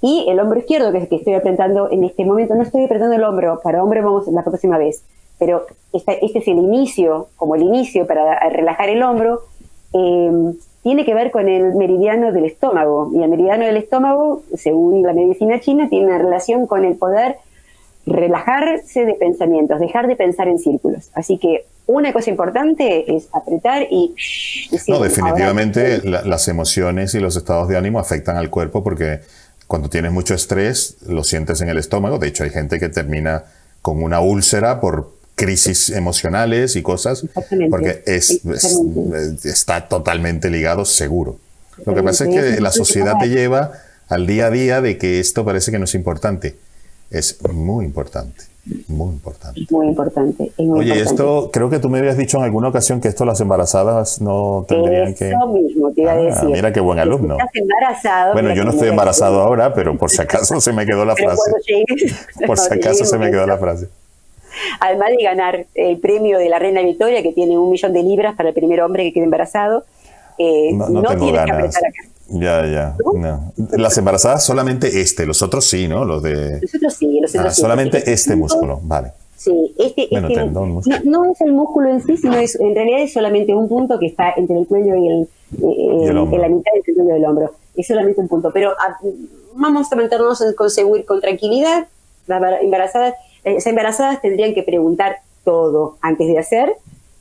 Y 0.00 0.26
el 0.28 0.40
hombro 0.40 0.58
izquierdo, 0.58 0.92
que, 0.92 0.98
es 0.98 1.08
que 1.08 1.16
estoy 1.16 1.34
apretando 1.34 1.90
en 1.90 2.04
este 2.04 2.24
momento, 2.24 2.54
no 2.54 2.62
estoy 2.62 2.84
apretando 2.84 3.14
el 3.16 3.24
hombro, 3.24 3.60
para 3.62 3.82
hombre 3.82 4.00
vamos 4.00 4.28
la 4.28 4.44
próxima 4.44 4.78
vez, 4.78 5.02
pero 5.38 5.66
este, 5.92 6.24
es 6.24 6.34
el 6.46 6.58
inicio, 6.58 7.28
como 7.36 7.56
el 7.56 7.62
inicio 7.62 8.06
para 8.06 8.48
relajar 8.48 8.88
el 8.90 9.02
hombro, 9.02 9.42
eh, 9.92 10.52
tiene 10.82 11.04
que 11.04 11.14
ver 11.14 11.30
con 11.30 11.48
el 11.48 11.74
meridiano 11.74 12.32
del 12.32 12.44
estómago. 12.44 13.10
Y 13.14 13.22
el 13.22 13.28
meridiano 13.28 13.64
del 13.64 13.76
estómago, 13.76 14.42
según 14.54 15.02
la 15.02 15.12
medicina 15.12 15.60
china, 15.60 15.88
tiene 15.88 16.06
una 16.06 16.18
relación 16.18 16.66
con 16.66 16.84
el 16.84 16.96
poder 16.96 17.36
relajarse 18.06 19.04
de 19.04 19.14
pensamientos, 19.14 19.80
dejar 19.80 20.06
de 20.06 20.16
pensar 20.16 20.48
en 20.48 20.58
círculos. 20.58 21.10
Así 21.14 21.38
que 21.38 21.66
una 21.86 22.12
cosa 22.12 22.30
importante 22.30 23.14
es 23.14 23.28
apretar 23.32 23.86
y... 23.90 24.14
no, 24.88 25.00
definitivamente 25.00 26.02
las 26.04 26.48
emociones 26.48 27.14
y 27.14 27.20
los 27.20 27.36
estados 27.36 27.68
de 27.68 27.76
ánimo 27.76 27.98
afectan 27.98 28.36
al 28.36 28.50
cuerpo 28.50 28.82
porque 28.82 29.20
cuando 29.66 29.88
tienes 29.88 30.12
mucho 30.12 30.34
estrés 30.34 30.96
lo 31.06 31.24
sientes 31.24 31.60
en 31.60 31.68
el 31.68 31.78
estómago. 31.78 32.18
De 32.18 32.28
hecho, 32.28 32.44
hay 32.44 32.50
gente 32.50 32.78
que 32.78 32.88
termina 32.88 33.44
con 33.82 34.02
una 34.02 34.20
úlcera 34.20 34.80
por 34.80 35.17
crisis 35.38 35.88
emocionales 35.90 36.76
y 36.76 36.82
cosas, 36.82 37.24
porque 37.70 38.02
es, 38.04 38.42
está 39.44 39.88
totalmente 39.88 40.50
ligado 40.50 40.84
seguro. 40.84 41.38
Lo 41.86 41.94
que 41.94 42.02
pasa 42.02 42.24
es 42.24 42.30
que 42.30 42.60
la 42.60 42.72
sociedad 42.72 43.14
te 43.18 43.28
lleva 43.28 43.72
al 44.08 44.26
día 44.26 44.46
a 44.46 44.50
día 44.50 44.80
de 44.82 44.98
que 44.98 45.20
esto 45.20 45.44
parece 45.44 45.70
que 45.70 45.78
no 45.78 45.84
es 45.84 45.94
importante. 45.94 46.56
Es 47.10 47.38
muy 47.42 47.86
importante. 47.86 48.44
Muy 48.88 49.14
importante. 49.14 49.66
Muy 49.70 49.86
importante. 49.86 50.52
Oye, 50.58 51.00
esto 51.00 51.50
creo 51.52 51.70
que 51.70 51.78
tú 51.78 51.88
me 51.88 52.00
habías 52.00 52.18
dicho 52.18 52.36
en 52.36 52.44
alguna 52.44 52.68
ocasión 52.68 53.00
que 53.00 53.08
esto 53.08 53.24
las 53.24 53.40
embarazadas 53.40 54.20
no 54.20 54.66
tendrían 54.68 55.14
que. 55.14 55.30
Eso 55.30 55.46
mismo 55.46 55.90
te 55.92 56.02
iba 56.02 56.12
a 56.12 56.14
ah, 56.16 56.20
decir. 56.20 56.48
Mira 56.50 56.72
qué 56.72 56.80
buen 56.80 56.98
alumno. 56.98 57.38
Estás 57.38 57.50
embarazado. 57.54 58.32
Bueno, 58.34 58.54
yo 58.54 58.64
no 58.64 58.72
estoy 58.72 58.88
embarazado 58.88 59.40
ahora, 59.40 59.72
pero 59.72 59.96
por 59.96 60.10
si 60.10 60.20
acaso 60.22 60.60
se 60.60 60.72
me 60.72 60.84
quedó 60.84 61.04
la 61.04 61.14
frase. 61.16 61.50
por 62.46 62.58
si 62.58 62.74
acaso 62.74 63.04
se 63.04 63.16
me 63.16 63.30
quedó 63.30 63.46
la 63.46 63.56
frase. 63.56 63.88
Además 64.80 65.10
de 65.16 65.22
ganar 65.22 65.66
el 65.74 65.98
premio 65.98 66.38
de 66.38 66.48
la 66.48 66.58
Reina 66.58 66.82
Victoria, 66.82 67.22
que 67.22 67.32
tiene 67.32 67.58
un 67.58 67.70
millón 67.70 67.92
de 67.92 68.02
libras 68.02 68.36
para 68.36 68.50
el 68.50 68.54
primer 68.54 68.80
hombre 68.80 69.04
que 69.04 69.12
quede 69.12 69.24
embarazado, 69.24 69.84
eh, 70.38 70.72
no, 70.72 70.88
no, 70.88 71.02
tienes 71.16 71.44
que 71.44 71.50
apretar 71.50 71.82
acá. 71.84 72.18
Ya, 72.30 72.66
ya. 72.66 72.96
Las 73.78 73.96
embarazadas 73.96 74.44
solamente 74.44 75.00
este, 75.00 75.24
los 75.24 75.40
otros 75.40 75.64
sí, 75.64 75.88
¿no? 75.88 76.04
Los 76.04 76.22
de. 76.22 76.60
Los 76.60 76.74
otros 76.74 76.94
sí, 76.94 77.20
los 77.20 77.34
otros 77.34 77.52
ah, 77.52 77.54
Solamente 77.54 78.12
este 78.12 78.36
músculo, 78.36 78.80
vale. 78.82 79.12
Sí, 79.36 79.74
este, 79.78 80.14
este 80.14 80.46
no, 81.04 81.24
es 81.30 81.40
el 81.40 81.52
músculo 81.52 81.90
en 81.90 82.02
sí, 82.02 82.16
sino 82.16 82.36
es, 82.36 82.58
en 82.58 82.74
realidad 82.74 83.02
es 83.02 83.12
solamente 83.12 83.54
un 83.54 83.68
punto 83.68 83.98
que 83.98 84.06
está 84.06 84.34
entre 84.36 84.58
el 84.58 84.66
cuello 84.66 84.96
y 84.96 85.08
el, 85.08 85.28
eh, 85.62 86.08
en 86.08 86.40
la 86.40 86.48
mitad 86.48 86.72
del 86.72 86.94
cuello 86.94 87.14
del 87.14 87.24
hombro. 87.24 87.52
Es 87.74 87.86
solamente 87.86 88.20
un 88.20 88.28
punto. 88.28 88.50
Pero 88.52 88.72
ah, 88.78 88.98
vamos 89.54 89.90
a 89.90 89.96
mantenernos 89.96 90.42
con, 90.56 90.68
con 91.06 91.20
tranquilidad. 91.20 91.86
Las 92.26 92.42
embarazadas, 92.60 93.14
eh, 93.14 93.16
las 93.44 93.66
embarazadas 93.66 94.20
tendrían 94.20 94.54
que 94.54 94.62
preguntar 94.62 95.18
todo 95.44 95.96
antes 96.00 96.26
de 96.28 96.38
hacer 96.38 96.74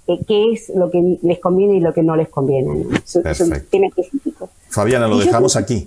eh, 0.08 0.20
qué 0.26 0.54
es 0.54 0.70
lo 0.74 0.90
que 0.90 1.18
les 1.22 1.40
conviene 1.40 1.78
y 1.78 1.80
lo 1.82 1.94
que 1.94 2.02
no 2.02 2.16
les 2.16 2.30
conviene. 2.30 2.86
Es 3.04 3.42
un 3.42 3.52
tema 3.70 3.88
específico. 3.88 4.50
Fabiana, 4.70 5.08
lo 5.08 5.18
dejamos 5.18 5.56
aquí. 5.58 5.86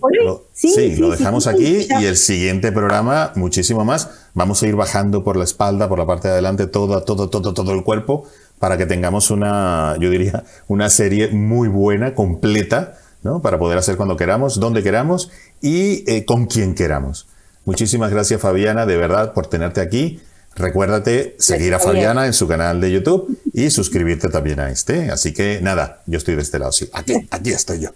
sí, 0.53 0.97
lo 0.97 1.11
dejamos 1.11 1.47
aquí 1.47 1.87
y 2.01 2.05
el 2.05 2.17
siguiente 2.17 2.71
programa, 2.71 3.33
muchísimo 3.35 3.85
más. 3.85 4.11
Vamos 4.35 4.63
a 4.63 4.67
ir 4.67 4.77
bajando 4.77 5.25
por 5.25 5.37
la 5.37 5.45
espalda, 5.45 5.89
por 5.89 5.99
la 5.99 6.07
parte 6.07 6.29
de 6.29 6.35
adelante, 6.35 6.67
todo, 6.67 7.03
todo, 7.03 7.31
todo, 7.31 7.55
todo 7.55 7.73
el 7.73 7.83
cuerpo, 7.83 8.25
para 8.59 8.77
que 8.77 8.85
tengamos 8.85 9.31
una, 9.31 9.97
yo 9.99 10.11
diría, 10.11 10.45
una 10.69 10.91
serie 10.91 11.29
muy 11.29 11.69
buena, 11.69 12.15
completa, 12.15 12.99
¿no? 13.23 13.41
Para 13.41 13.59
poder 13.59 13.79
hacer 13.79 13.97
cuando 13.97 14.17
queramos, 14.17 14.61
donde 14.61 14.83
queramos 14.83 15.31
y 15.63 16.05
eh, 16.11 16.27
con 16.27 16.47
quien 16.47 16.75
queramos. 16.75 17.27
Muchísimas 17.65 18.11
gracias, 18.11 18.41
Fabiana, 18.41 18.87
de 18.87 18.97
verdad, 18.97 19.33
por 19.33 19.47
tenerte 19.47 19.81
aquí. 19.81 20.21
Recuérdate 20.57 21.37
seguir 21.39 21.75
a 21.75 21.79
Fabiana 21.79 22.27
en 22.27 22.33
su 22.33 22.49
canal 22.49 22.81
de 22.81 22.91
YouTube 22.91 23.39
y 23.53 23.71
suscribirte 23.71 24.29
también 24.29 24.61
a 24.61 24.71
este. 24.71 25.11
Así 25.11 25.33
que 25.33 25.61
nada, 25.63 26.03
yo 26.07 26.19
estoy 26.19 26.35
de 26.35 26.43
este 26.43 26.59
lado. 26.59 26.73
Sí, 26.73 26.91
aquí, 26.93 27.15
aquí 27.31 27.51
estoy 27.51 27.81
yo. 27.81 27.91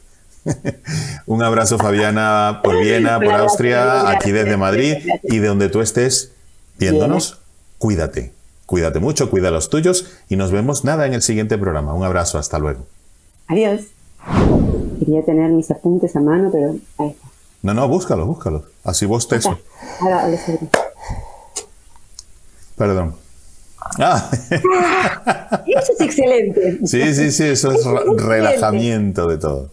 Un 1.26 1.42
abrazo, 1.42 1.78
Fabiana, 1.78 2.60
por 2.62 2.78
Viena, 2.78 3.18
por 3.18 3.32
Austria, 3.32 4.08
aquí 4.10 4.30
desde 4.30 4.56
Madrid 4.56 4.96
y 5.22 5.38
de 5.38 5.48
donde 5.48 5.68
tú 5.68 5.80
estés 5.80 6.32
viéndonos. 6.78 7.40
Cuídate, 7.78 8.32
cuídate 8.66 9.00
mucho, 9.00 9.30
cuida 9.30 9.48
a 9.48 9.50
los 9.50 9.68
tuyos 9.68 10.12
y 10.28 10.36
nos 10.36 10.52
vemos 10.52 10.84
nada 10.84 11.06
en 11.06 11.14
el 11.14 11.22
siguiente 11.22 11.58
programa. 11.58 11.94
Un 11.94 12.04
abrazo, 12.04 12.38
hasta 12.38 12.58
luego. 12.58 12.86
Adiós. 13.48 13.82
Quería 15.00 15.24
tener 15.24 15.50
mis 15.50 15.70
apuntes 15.70 16.14
a 16.16 16.20
mano, 16.20 16.50
pero 16.52 16.76
ahí 16.98 17.10
está. 17.10 17.33
No, 17.64 17.72
no, 17.72 17.88
búscalo, 17.88 18.26
búscalo. 18.26 18.66
Así 18.84 19.06
vos 19.06 19.26
te 19.26 19.36
eso. 19.36 19.58
Perdón. 22.76 23.16
Ah. 23.98 24.30
Eso 25.66 25.92
es 25.94 26.00
excelente. 26.00 26.80
Sí, 26.84 27.14
sí, 27.14 27.30
sí, 27.30 27.44
eso 27.44 27.72
es 27.72 27.84
relajamiento 28.18 29.26
de 29.28 29.38
todo. 29.38 29.70